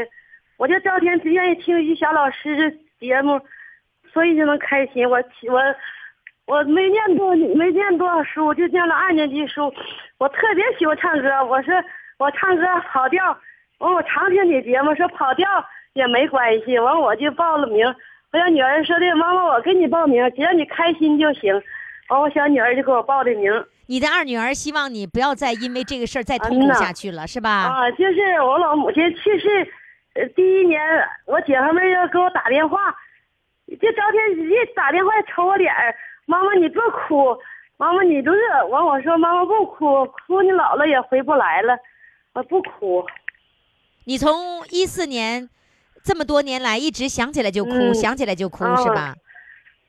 [0.57, 3.39] 我就赵天只愿意听于霞老师的节目，
[4.13, 5.07] 所以就能开心。
[5.09, 5.59] 我我
[6.47, 9.73] 我没念多没念多少书，就念了二年级书。
[10.17, 11.73] 我特别喜欢唱歌，我说
[12.17, 13.37] 我唱歌跑调，
[13.79, 15.47] 完我常听你节目，说跑调
[15.93, 17.85] 也没关系，完我就报了名。
[18.31, 21.53] 我小女儿说的，妈妈我给你报名，只要你开心就行。
[22.09, 23.51] 完我小女儿就给我报的名。
[23.87, 27.49] 你的二女儿希望你不要再因为这个事儿再痛苦下去了，是吧？
[27.49, 29.67] 啊，就是我老母亲去世，
[30.13, 30.81] 呃，第一年
[31.25, 32.91] 我姐夫们要给我打电话，
[33.67, 37.37] 就赵天一打电话瞅我脸儿，妈妈你别哭，
[37.77, 38.33] 妈妈你乐，
[38.69, 41.77] 完我说妈妈不哭，哭你姥姥也回不来了，
[42.33, 43.05] 我不哭，
[44.05, 45.49] 你从一四年
[46.03, 49.15] 这么多年来一直想起来就哭，嗯想起来就哭，哦是吧？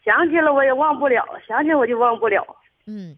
[0.05, 2.45] 想起来我也忘不了，想起我就忘不了。
[2.87, 3.17] 嗯，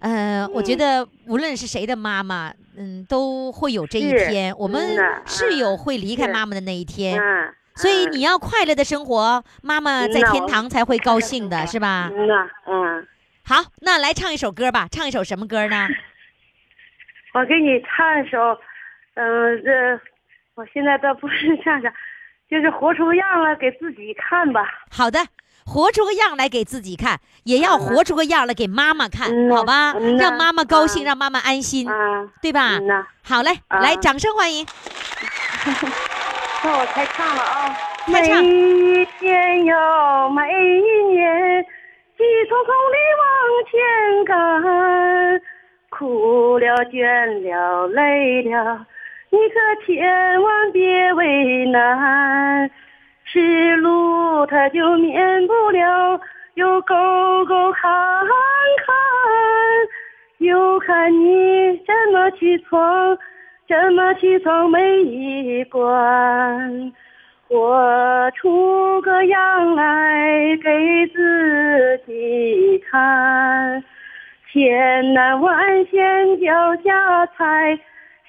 [0.00, 4.54] 呃，我觉得无论是谁的妈妈，嗯，都会有这一天。
[4.58, 4.80] 我们
[5.24, 12.10] 是有会离开妈妈的那一天，嗯，所以嗯你要快乐的生活，妈妈在天堂才会高兴的，是吧？
[12.12, 13.06] 嗯呐，嗯，
[13.44, 15.88] 好，那来唱一首歌吧，唱一首什么歌呢？
[17.34, 18.58] 我给你唱一首，
[19.14, 20.00] 嗯、这
[20.56, 21.92] 我现在倒不是唱啥，
[22.50, 24.62] 就是活出个样来给自己看吧。
[24.90, 25.20] 好的。
[25.66, 29.92] 活出个样来给自己看，也要活出个样来给妈妈看，嗯好吧？
[29.92, 32.78] 嗯让妈妈高兴，嗯让妈妈安心，啊，对吧？
[32.78, 34.66] 嗯呐，好嘞，啊来，掌声欢迎。
[36.62, 37.76] 那我开唱了啊。
[38.06, 41.64] 每一天哟每一年，
[42.16, 43.24] 急匆匆地往
[43.70, 45.40] 前赶，
[45.88, 48.86] 苦了倦了累了，
[49.30, 49.54] 你可
[49.86, 52.70] 千万别为难。
[53.24, 56.20] 是路它就免不了
[56.54, 57.90] 有沟沟坎
[58.84, 58.96] 坎，
[60.38, 63.16] 又看你怎么去闯，
[63.70, 66.92] 什么去闯每一关。
[67.46, 73.84] 活出个样来给自己看，
[74.52, 77.78] 千难万险脚下踩，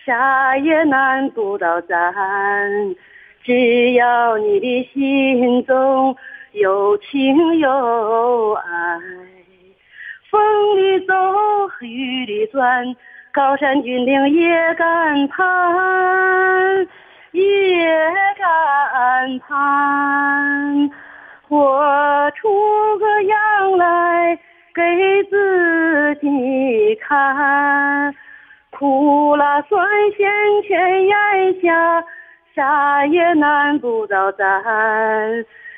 [0.05, 2.95] 啥也难不倒咱。
[3.43, 6.15] 只要你的心中
[6.51, 8.99] 有情有爱，
[10.29, 11.13] 风里走，
[11.79, 12.95] 雨里钻，
[13.33, 16.87] 高山峻岭也敢攀，
[17.31, 17.87] 也
[18.37, 20.91] 敢攀，
[21.47, 24.37] 活出个样来
[24.75, 28.13] 给自己看，
[28.69, 30.29] 苦辣酸咸
[30.67, 32.03] 全咽下。
[32.53, 34.61] 啥也难不倒咱，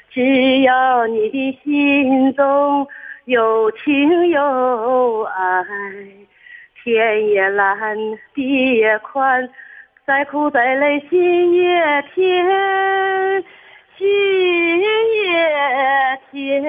[0.10, 2.88] 只要你的心中
[3.26, 5.64] 有情有爱，
[6.84, 7.96] 天也蓝，
[8.36, 9.50] 地也宽，
[10.06, 13.44] 再苦再累心也甜，
[13.98, 16.62] 心也甜。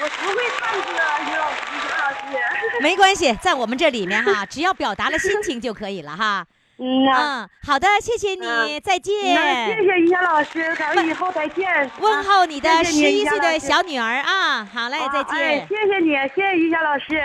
[0.00, 2.82] 我不会唱歌，于老师，于老师。
[2.82, 6.44] 没关系，在我们这里面哈， 只要表达了心情就可以了哈。
[6.78, 7.46] 嗯呐。
[7.46, 9.14] 嗯，好的，谢谢你，嗯再见。
[9.14, 11.88] 谢谢于霞老师，咱们以后再见。
[12.00, 15.66] 问候你的十一岁的小女儿啊，好嘞，再见。
[15.68, 17.22] 谢谢你，谢谢于霞老师。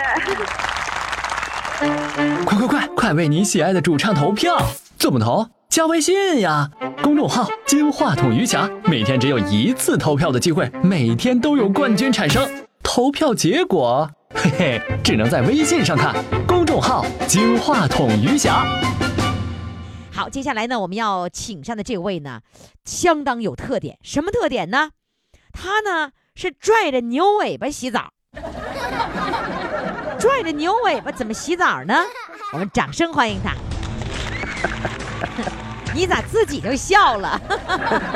[2.44, 4.56] 快快快，快为你喜爱的主唱投票！
[4.98, 5.46] 怎么投？
[5.68, 6.70] 加微信呀，
[7.02, 12.48] 公众号“金话筒余霞”，每天只有一次投票的机会，每天都有冠军产生。
[12.82, 16.14] 投票结果，嘿嘿，只能在微信上看。
[16.46, 18.64] 公众号“金话筒余霞”。
[20.12, 22.40] 好，接下来呢，我们要请上的这位呢，
[22.84, 23.98] 相当有特点。
[24.02, 24.90] 什么特点呢？
[25.52, 28.12] 他呢是拽着牛尾巴洗澡，
[30.24, 31.94] 拽着牛尾巴怎么洗澡呢？
[32.54, 33.52] 我们掌声欢迎他。
[35.94, 37.38] 你咋自己就笑了？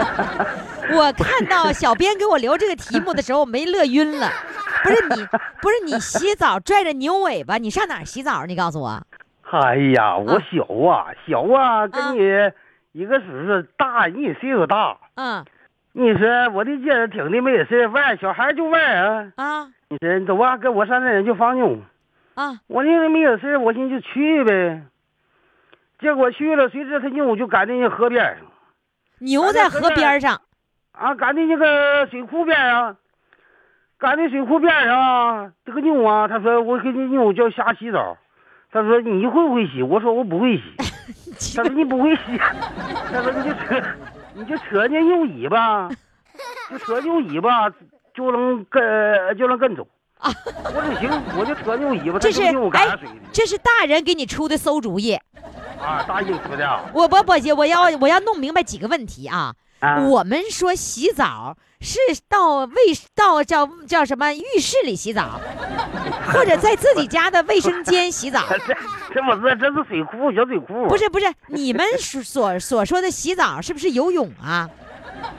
[0.91, 4.31] 我看到小编给我留这个题目的时候，我没乐晕了。
[4.83, 5.27] 不是你，
[5.61, 8.47] 不是你洗澡拽着牛尾巴，你上哪儿洗澡？
[8.47, 9.03] 你告诉我。
[9.51, 12.21] 哎呀，我小啊，小啊，跟你
[12.93, 14.97] 一个岁数大，你岁数大。
[15.17, 15.45] 嗯
[15.93, 19.33] 你说我的劲儿挺的没事玩，小孩就玩啊。
[19.37, 21.77] 啊你说走啊，跟我上那人就放牛。
[22.39, 22.61] 啊！
[22.69, 24.81] 我那个没有事，我寻思就去呗。
[25.99, 28.47] 结果去了，谁知他牛就赶在那河边上，
[29.19, 30.41] 牛在河边上，
[30.93, 32.97] 啊，赶在那个水库边上，
[33.99, 35.53] 赶在水库边上啊。
[35.65, 38.17] 这个牛啊，他说我给你牛叫下洗澡，
[38.71, 39.83] 他说你会不会洗？
[39.83, 40.63] 我说我不会洗。
[41.59, 42.39] 他说你不会洗，
[43.11, 43.83] 他说你就扯，
[44.35, 45.89] 你就扯那牛尾巴，
[46.71, 47.69] 就扯牛尾巴
[48.15, 49.85] 就能跟就能跟走。
[50.65, 52.43] 我说行，我就扯牛尾巴，他这是
[52.73, 52.99] 哎
[53.33, 55.13] 这是大人给你出的馊主意。
[55.81, 56.85] 啊，大人出的啊。
[56.93, 59.55] 我不不，我要我要弄明白几个问题啊。
[59.81, 61.99] 啊我们说洗澡是
[62.29, 62.75] 到卫
[63.15, 65.41] 到叫叫什么浴室里洗澡，
[66.33, 68.43] 或者在自己家的卫生间洗澡。
[68.67, 68.75] 这
[69.15, 70.89] 这不是，这是水库，小水库。
[70.89, 74.69] 不是不是，你们所所所说的洗澡是不是游泳啊？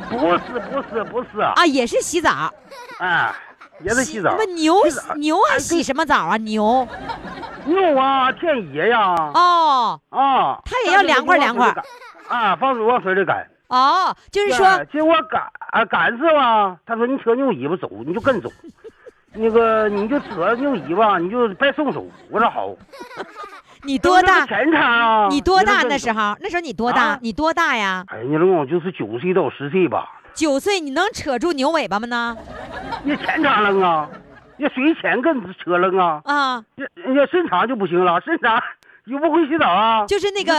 [0.09, 0.37] 不是，
[0.71, 2.29] 不是，不是啊，啊，也是洗澡。
[2.99, 3.35] 啊，
[3.81, 6.37] 牛洗牛还洗什么澡啊？
[6.37, 6.87] 牛
[7.65, 11.73] 牛啊，天爷呀，哦啊，他也要凉快凉快
[12.27, 13.45] 啊，放水往水里赶。
[13.67, 16.77] 哦，就是说对结果赶啊赶是吧？
[16.85, 18.49] 他说你扯牛尾巴走，你就跟走，
[19.33, 22.05] 那个你就扯牛尾巴，你就别松手。
[22.29, 22.75] 我说好。
[23.83, 24.45] 你多大？
[24.45, 25.27] 前场啊？
[25.29, 26.35] 你多大那时候？
[26.41, 27.19] 那时候你多大啊？
[27.21, 28.03] 你多大呀？
[28.09, 30.18] 哎，你跟我就是九岁到十岁吧。
[30.39, 32.37] 九岁，你能扯住牛尾巴吗呢？
[33.03, 34.09] 你钱咋扔啊，
[34.55, 38.57] 你随钱跟扯扔啊，啊，要要身长就不行了，深场
[39.09, 40.53] 又不会洗澡啊，就是那个，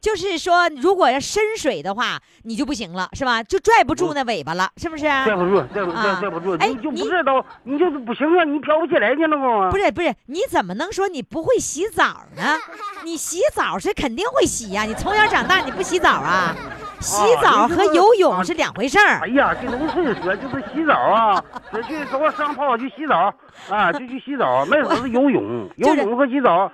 [0.00, 3.42] 就是说，如果要深水的话，你就不行了，是吧？
[3.42, 5.04] 就拽不住那尾巴了，是不是？
[5.04, 9.70] 拽不住，拽不住拽拽不住，哎你就不知道，你就是不行啊，你飘不起来，你知道吗？
[9.70, 12.56] 不是不是，你怎么能说你不会洗澡呢？
[13.04, 16.54] 你洗澡是肯定会洗呀、你从小长大你不洗澡啊？
[17.02, 19.26] 洗澡和游泳是两回事儿哎。
[19.30, 23.34] 呀，这农村说就是洗澡啊， 说去走上泡去洗澡
[23.68, 26.70] 啊，就去洗澡，没说是游泳，游泳和洗澡。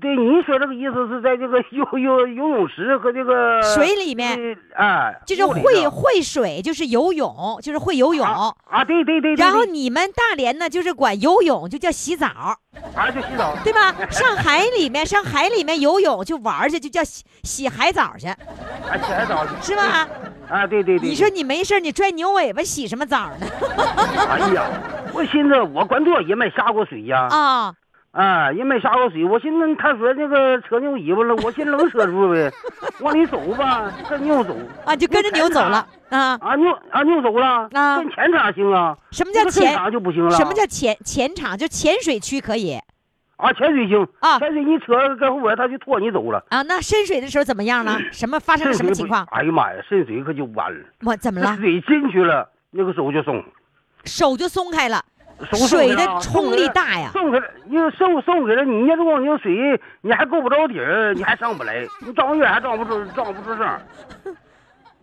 [0.00, 8.24] 对，你说这个意思是在这个游游游泳池和这个水里面，哎，就是会会水，就是游泳，就是会游泳。
[8.26, 12.26] 啊啊，对对对对，然后你们大连呢，就是管游泳就叫洗澡，
[12.94, 13.94] 啊就洗澡，对吧？
[14.10, 20.08] 上海里面，上海里面游泳就玩去，就叫洗洗海澡去，啊洗海澡去是吧？
[20.48, 21.06] 啊，对对对。
[21.06, 23.46] 你说你没事儿你拽牛尾巴洗什么澡呢？
[24.30, 24.64] 哎呀，
[25.12, 27.28] 我寻思我管多也没下过水呀。
[27.30, 27.74] 啊，
[28.14, 29.24] 哎，也没下过水。
[29.24, 32.48] 我寻思他说那个扯牛尾巴了，我寻思能扯住呗，
[33.00, 34.56] 往里走吧，跟牛走。
[34.84, 36.38] 啊，就跟着牛走了啊？
[36.40, 38.96] 啊，牛啊牛走了，啊跟前场行啊。
[39.10, 39.74] 什么叫前？
[39.74, 40.30] 场就不行了。
[40.30, 41.58] 什么叫前前场？
[41.58, 42.78] 就浅水区可以
[43.36, 46.44] 啊潜水行啊潜水你扯跟后边他就拖你走了。
[46.50, 46.62] 啊？
[46.62, 47.98] 那深水的时候怎么样了？
[48.12, 49.26] 什么发生了什么情况？
[49.32, 50.84] 哎呀妈呀，深水可就完了。
[51.02, 51.56] 我怎么了？
[51.56, 53.44] 水进去了，那个手就松，
[54.04, 55.04] 手就松开了，
[55.68, 57.10] 水的冲力大呀。
[57.12, 63.80] 送给了，你送送给了，你要如果你有水，你还够不着底儿，你还上不来，你装远还装不出，装不出声儿，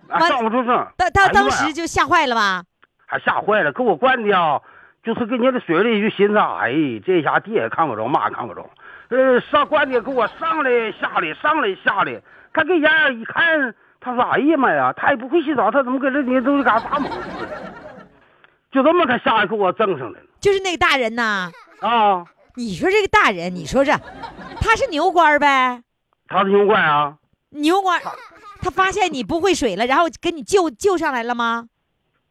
[0.08, 0.92] 啊，完装不出声儿。
[0.98, 2.64] 当当时就吓坏了吧？
[3.06, 4.62] 还吓坏了，给我灌的啊，
[5.04, 6.72] 就是跟你的水里就寻思，哎，
[7.06, 8.70] 这下地也看不着，妈也看不着，
[9.10, 12.22] 呃，上灌的给我上来下来，上来下来，
[12.54, 17.74] 他给眼儿一看，他说，哎呀妈呀，他也不会洗澡，他怎么跟这你都是干啥猛似的？
[18.72, 21.51] 就这么他下来给我挣上来了就是那个大人呐。
[21.82, 22.24] 啊！
[22.55, 23.91] 你说这个大人，你说这，
[24.59, 25.82] 他是牛官儿呗？
[26.28, 27.15] 他是牛怪啊，
[27.49, 28.03] 牛官儿，
[28.61, 31.67] 他发现你不会水了，然后给你救救上来了吗？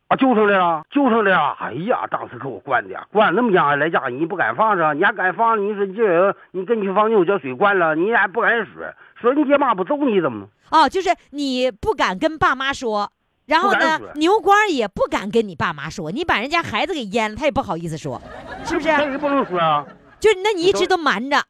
[0.09, 1.57] 啊，救上来了，救上来了！
[1.61, 5.59] 哎呀，当时给我灌的，灌那么严来家，你不敢放着，你还敢放？
[5.63, 10.47] 你说这人，你跟你去放牛叫水灌了，你还不敢说，说你爹妈不揍你怎么？
[10.71, 13.11] 哦，就是你不敢跟爸妈说，
[13.51, 18.23] 然后呢牛光儿也不敢跟你爸妈说，你把人家孩子给淹了，他也不好意思说，
[18.65, 18.87] 是不是？
[18.87, 19.85] 这也不能说啊。
[20.21, 21.43] 就那你一直都瞒着，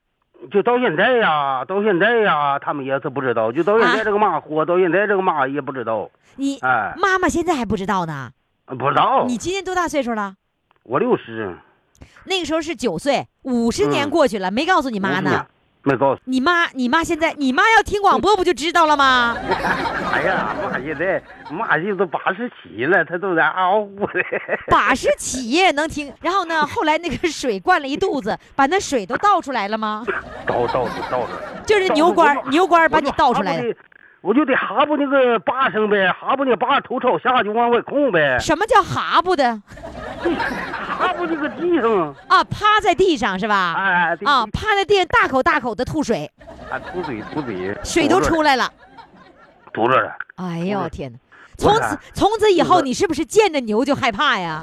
[0.50, 8.30] 就到现在呀，到现在呀，他们也是不知道，就到现在这个妈活，到现在这个嘛也不知道，你哎，妈妈现在还不知道呢。
[8.78, 9.26] 不知道。
[9.26, 10.36] 你今年多大岁数了？
[10.84, 11.58] 我六十，
[12.24, 15.46] 那个时候是九岁，五十年嗯过去了，没告诉你妈呢。
[15.82, 16.20] 没告诉。
[16.24, 19.36] 你妈，你妈现在，你妈要听广播不就知道了吗？
[20.12, 24.22] 哎呀，妈现在妈现在都八十七了，她都在嗷呜的。
[24.68, 26.12] 八十七也能听。
[26.20, 30.04] 然后呢，后来那个水灌了一肚子，把那水都倒出来了吗？
[30.46, 31.28] 倒倒倒倒着。
[31.66, 33.74] 就是牛倌儿，牛倌儿把你倒出来的。
[34.22, 39.62] 我就得哈不那个把声呗，哈不那把头朝下就往外空呗，什么叫哈不的？
[40.74, 43.56] 哈不那个地上，啊，趴在地上是吧？
[44.24, 46.30] 啊，趴在地上大口大口的吐水，
[46.70, 48.70] 啊，吐水吐水，水都出来了。
[49.72, 50.12] 堵着了。
[50.36, 51.18] 哎呦我天哪！
[51.56, 54.62] 从此从此以后，你是不是见着牛就害怕呀？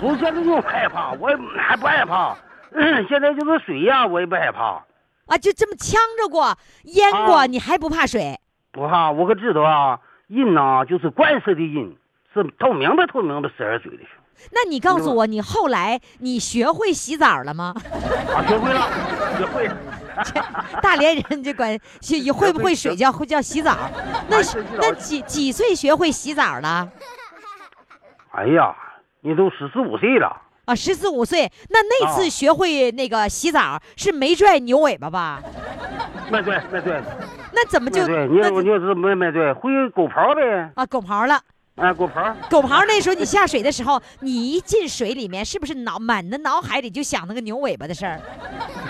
[0.00, 2.34] 不见着牛害怕，我也还不害怕。
[2.72, 4.82] 嗯， 现在就是水呀、我也不害怕，
[5.26, 8.38] 啊，就这么呛着过、淹过，啊你还不怕水？
[8.74, 9.10] 不怕。
[9.10, 11.96] 我可知道啊，人呐、就是灌色的人，
[12.34, 14.10] 是透明的透明的十二水的时
[14.50, 17.72] 那你告诉我，你后来你学会洗澡了吗？
[18.34, 18.88] 啊，学会了，
[19.38, 19.76] 学会了。
[20.82, 23.76] 大连人就管学会不会水叫 会叫洗澡？
[24.28, 24.38] 那
[24.78, 26.88] 那几几岁学会洗澡了？
[28.32, 28.74] 哎呀，
[29.20, 31.50] 你都十四五岁了，啊，十四五岁。
[31.70, 35.40] 那那次啊学会那个洗澡是没拽牛尾巴吧？
[36.30, 37.00] 没拽没对
[37.54, 41.38] 那怎么就对，你那你就是没没对，会狗刨呗，啊狗刨了？
[41.76, 42.32] 啊，狗刨。
[42.48, 48.20] 狗刨那时候你下水的时候，你一进水里面，是不是脑满的脑海里就想那个牛尾巴的事儿？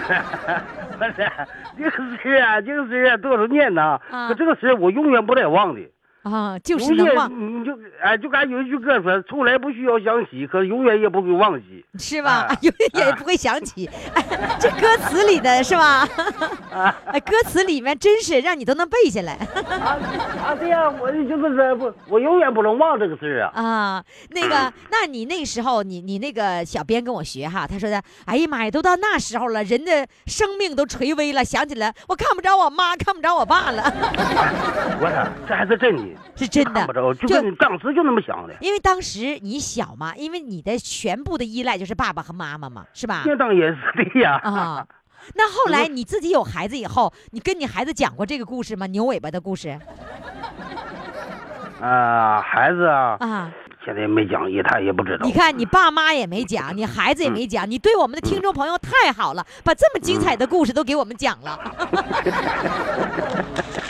[0.99, 1.15] 不是
[1.79, 3.99] 这个事儿啊，这个事儿啊多少年呐？
[4.11, 5.81] 啊可这个事儿我永远不得忘的。
[6.25, 7.72] 啊，就是能忘，你就
[8.03, 11.85] 哎，就敢有一句歌说，从来不需要想起，可永远也不会忘记。
[11.99, 12.47] 是吧？
[12.49, 16.09] 啊永远也不会想起， 哎这歌词里的是吧？
[16.72, 19.99] 啊 哎，歌词里面真是让你都能背下来啊
[20.47, 20.55] 啊！
[20.59, 23.62] 对呀，我就是说不，我永远不能忘这个事儿啊。
[23.62, 24.05] 啊。
[24.31, 33.83] 那个， 那你那时候，你你那个小编跟我学哈，他说的，哎呀妈呀，都到那时候了，人的生命都垂危了，想起来我看不着我妈，看不着我爸了，
[35.01, 36.03] 我操，这还是真的，
[36.37, 36.93] 是真的看不。
[36.93, 38.55] 着，就当时就那么想的。
[38.61, 43.23] 因为当时你小嘛，因为你的全部的依赖就是爸爸和妈妈嘛，是吧？
[43.27, 44.41] 那当然是的呀。
[44.43, 44.87] 啊，
[45.35, 48.87] 那后来你自己有孩子以后，你跟你孩子讲过这个故事吗？
[48.87, 49.79] 牛尾巴的故事
[51.81, 53.53] 啊，孩子啊，啊？
[53.85, 55.33] 现在也没讲，也他也不知道你。
[55.33, 61.59] 看，你爸妈也没讲，你孩子也没讲，你对我们的听众朋友太好了，把这么精彩的故事都给我们讲了。
[61.93, 62.03] 那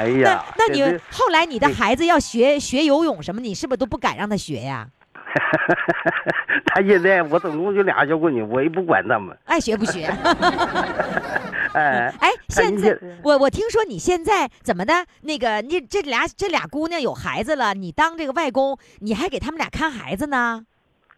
[0.00, 4.88] 哎呀，那你这这后来你的孩子要学学游泳什么，你是不是都不敢让他学呀？
[6.66, 9.36] 他现在我总共就俩小闺女，我也不管他们。
[9.44, 10.06] 爱学不学？
[11.74, 15.04] 哎，哎，现在我我听说你现在怎么的？
[15.20, 20.64] 那个你这俩这俩姑娘有孩子了，你当这个外公，你还给他们俩看孩子呢？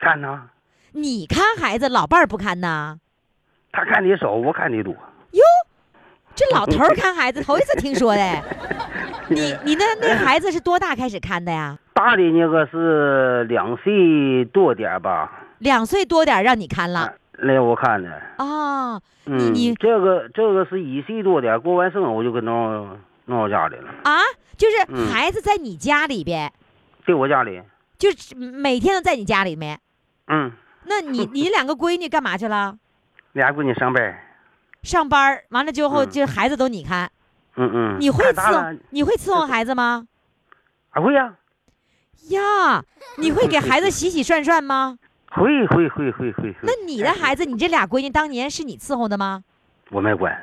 [0.00, 0.50] 看呢，
[0.92, 2.98] 你看孩子，老伴儿不看呐？
[3.70, 4.94] 他看你少，我看你多。
[6.42, 8.22] 这老头儿看孩子，头一次听说的。
[9.28, 11.78] 你你那那孩子是多大开始看的呀？
[11.94, 18.10] 大的那个是两岁多点儿吧，两岁多点儿让你看了，来我看的。
[18.36, 24.18] 啊，你嗯，你这个这个是一岁多点，过完生我就给弄弄到家里了，啊，
[24.56, 26.52] 就是嗯孩子在你家里边，
[27.06, 27.62] 在我家里。
[27.98, 29.78] 就是每天都在你家里面。
[30.26, 30.50] 嗯，
[30.86, 32.74] 那你你两个闺女干嘛去了？
[33.32, 34.18] 俩闺女上班。
[34.82, 37.10] 上班儿完了之后，嗯就孩子都你看，
[37.56, 37.96] 嗯嗯。
[38.00, 40.06] 你会伺你会伺候孩子吗？
[40.90, 41.34] 啊会呀、
[42.28, 42.84] 呀，
[43.16, 44.98] 你会给孩子洗洗涮涮吗？
[45.30, 46.54] 会会会会会。
[46.62, 49.44] 那你的孩子，你这俩闺女当年是你伺候的吗？
[49.90, 50.36] 我没管。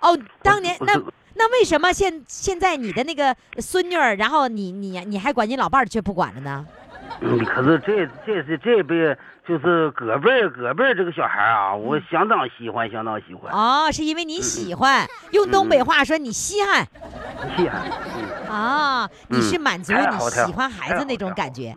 [0.00, 1.00] 哦，当年那
[1.34, 6.66] 那为什么现现在你的那个孙女儿，然后你你你还管你老伴儿却不管了呢？
[7.20, 13.52] 嗯，可是这这是这辈就是隔辈儿隔辈儿这个小孩儿啊，我嗯相当喜欢，相当喜欢。
[13.52, 16.86] 哦，是因为你喜欢，用东北话说你稀罕
[17.56, 17.82] 稀罕。
[18.16, 21.76] 嗯啊，你是满足你喜欢孩子那种感觉，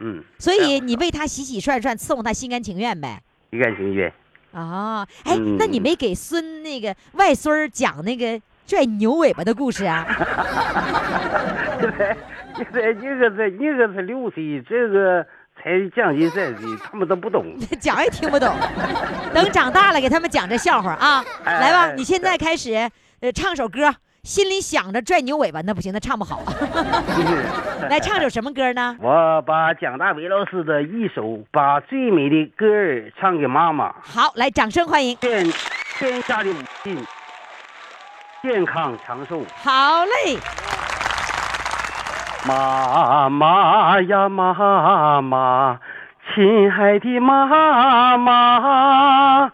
[0.00, 3.20] 嗯，所以你为他洗洗涮涮，伺候他心甘情愿呗。
[3.50, 4.12] 心甘情愿。
[4.52, 10.04] 哦，哎，嗯那你没给孙那个外孙儿讲那个拽牛尾巴的故事啊？
[12.56, 15.26] 现在现在一个才一个才六岁，这个
[15.56, 17.56] 才将近三岁，他们都不懂。
[17.80, 18.54] 讲也听不懂，
[19.34, 21.24] 等长大了给他们讲这笑话啊！
[21.44, 22.74] 哎来吧，哎你现在开始，
[23.20, 26.42] 呃，唱首歌，心里想着拽牛尾巴，那不行，那唱不好。
[27.88, 28.96] 来唱首什么歌呢？
[29.00, 35.16] 我把蒋大为老师的一首《把最美的歌儿唱给妈妈》，好，来，掌声欢迎。
[35.22, 35.44] 愿
[35.98, 36.98] 天下的母亲
[38.42, 39.42] 健康长寿。
[39.56, 40.36] 好嘞，
[42.48, 45.80] 妈妈呀，妈妈，
[46.32, 49.50] 亲爱的妈妈，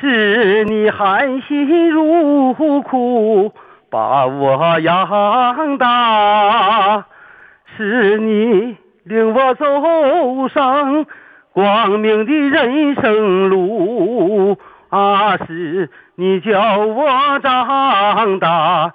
[0.00, 3.52] 是你含辛茹苦
[3.90, 7.04] 把我养大，
[7.76, 9.66] 是你领我走
[10.48, 11.06] 上
[11.52, 14.56] 光明的人生路
[14.90, 18.92] 啊，是你教我长大。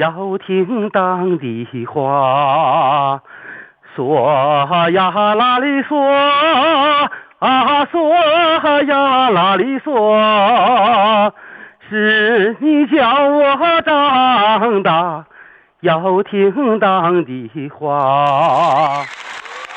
[0.00, 3.20] 要听当的话，
[3.94, 6.00] 说呀啦哩说
[7.38, 8.10] 啊说
[8.84, 11.30] 呀啦哩说，
[11.90, 15.26] 是你叫我长大，
[15.82, 19.04] 要听当的话。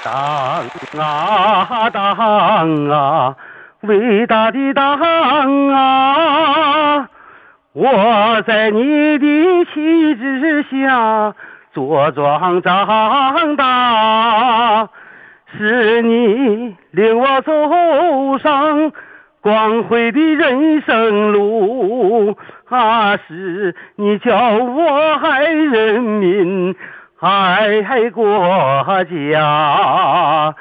[0.05, 3.35] 当啊当啊，
[3.81, 7.09] 伟大的当啊！
[7.75, 11.33] 我在你的旗帜下
[11.73, 14.87] 茁壮长大，
[15.57, 17.51] 是你领我走
[18.37, 18.91] 上
[19.41, 22.37] 光辉的人生路
[22.69, 23.17] 啊！
[23.27, 26.75] 是你教我爱人民，
[27.19, 28.85] 爱国
[29.31, 30.55] 家。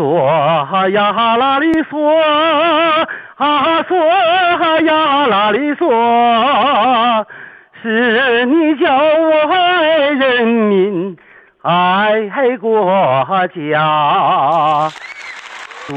[0.00, 2.10] 说呀啦哩说
[3.36, 3.98] 啊说
[4.80, 7.26] 呀啦哩说，
[7.82, 11.18] 是你叫我爱人民，
[11.60, 14.88] 爱国家。
[15.86, 15.94] 祖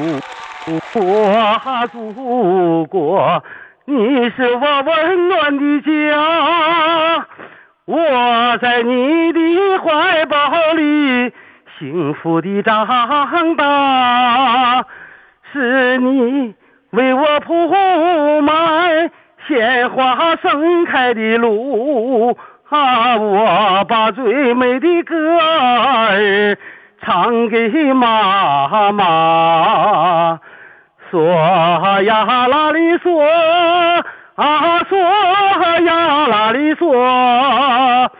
[0.92, 3.42] 国啊，祖国，
[3.86, 7.26] 你是我温暖的家，
[7.86, 9.40] 我在你的
[9.80, 11.32] 怀抱里。
[11.80, 12.86] 幸福的长
[13.56, 14.86] 大，
[15.52, 16.54] 是你
[16.92, 19.10] 为我铺满
[19.48, 22.38] 鲜花盛开的路
[22.70, 23.18] 啊！
[23.18, 26.58] 我把最美的歌儿
[27.02, 30.40] 唱给妈妈，
[31.12, 33.20] 嗦呀啦哩嗦
[34.36, 38.12] 啊嗦呀啦哩说。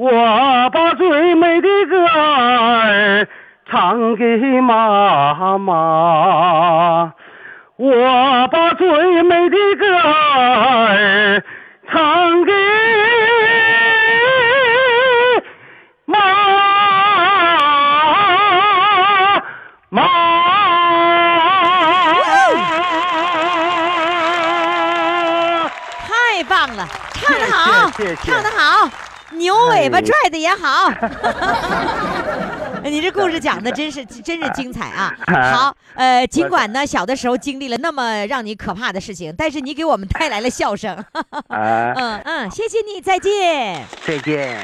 [0.00, 3.26] 我把最美的歌儿
[3.68, 7.12] 唱给妈妈，
[7.74, 11.42] 我把最美的歌儿
[11.90, 12.52] 唱给
[16.04, 16.16] 妈
[19.88, 20.02] 妈。
[26.06, 28.88] 太棒了，唱得好，谢谢谢谢唱得好，
[29.32, 30.90] 牛尾巴拽的也好。
[32.84, 35.14] 你这故事讲的真是真是精彩啊！
[35.52, 40.94] 好，呃，尽管呢小的时候经历了那么让你可怕的事情，但是你给我们带来了笑声。
[41.48, 43.84] 啊， 嗯嗯，谢谢你，再见。
[44.06, 44.58] 再见。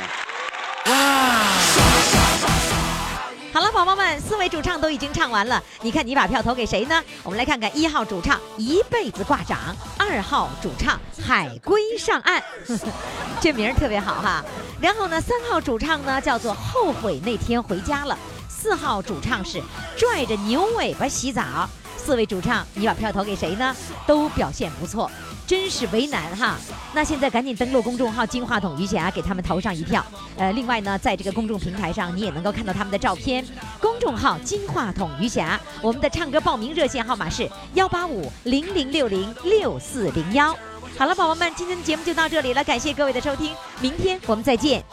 [3.54, 7.00] 好了，宝宝们，四位主唱都已经唱完了，你看你把票投给谁呢？
[7.22, 9.56] 我们来看看一号主唱一辈子挂掌，
[9.96, 12.42] 二号主唱海龟上岸，
[13.40, 14.44] 这名儿特别好哈。
[14.80, 19.62] 然后呢，三号主唱呢叫做后悔那天回家了，四号主唱是
[19.96, 21.70] 拽着牛尾巴洗澡。
[22.04, 23.74] 四位主唱，你把票投给谁呢？
[24.06, 25.10] 都表现不错，
[25.46, 26.56] 真是为难哈。
[26.92, 30.04] 那现在赶紧登录公众号“金话筒余霞”，给他们投上一票。
[30.36, 33.42] 呃，另外呢，在这个公众平台上，你也能够看到他们的照片。
[33.80, 40.54] 公众号“金话筒余霞”，我们的唱歌报名热线号码是幺八五零零六零六四零幺。
[40.98, 44.84] 好了，宝宝们，今天的节目就到这里了，感谢各位的收听，明天我们再见。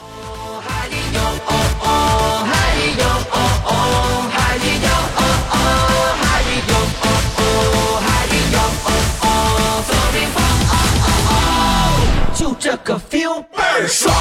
[8.85, 9.25] 哦
[11.29, 14.13] 哦，就这个 feel 倍儿爽。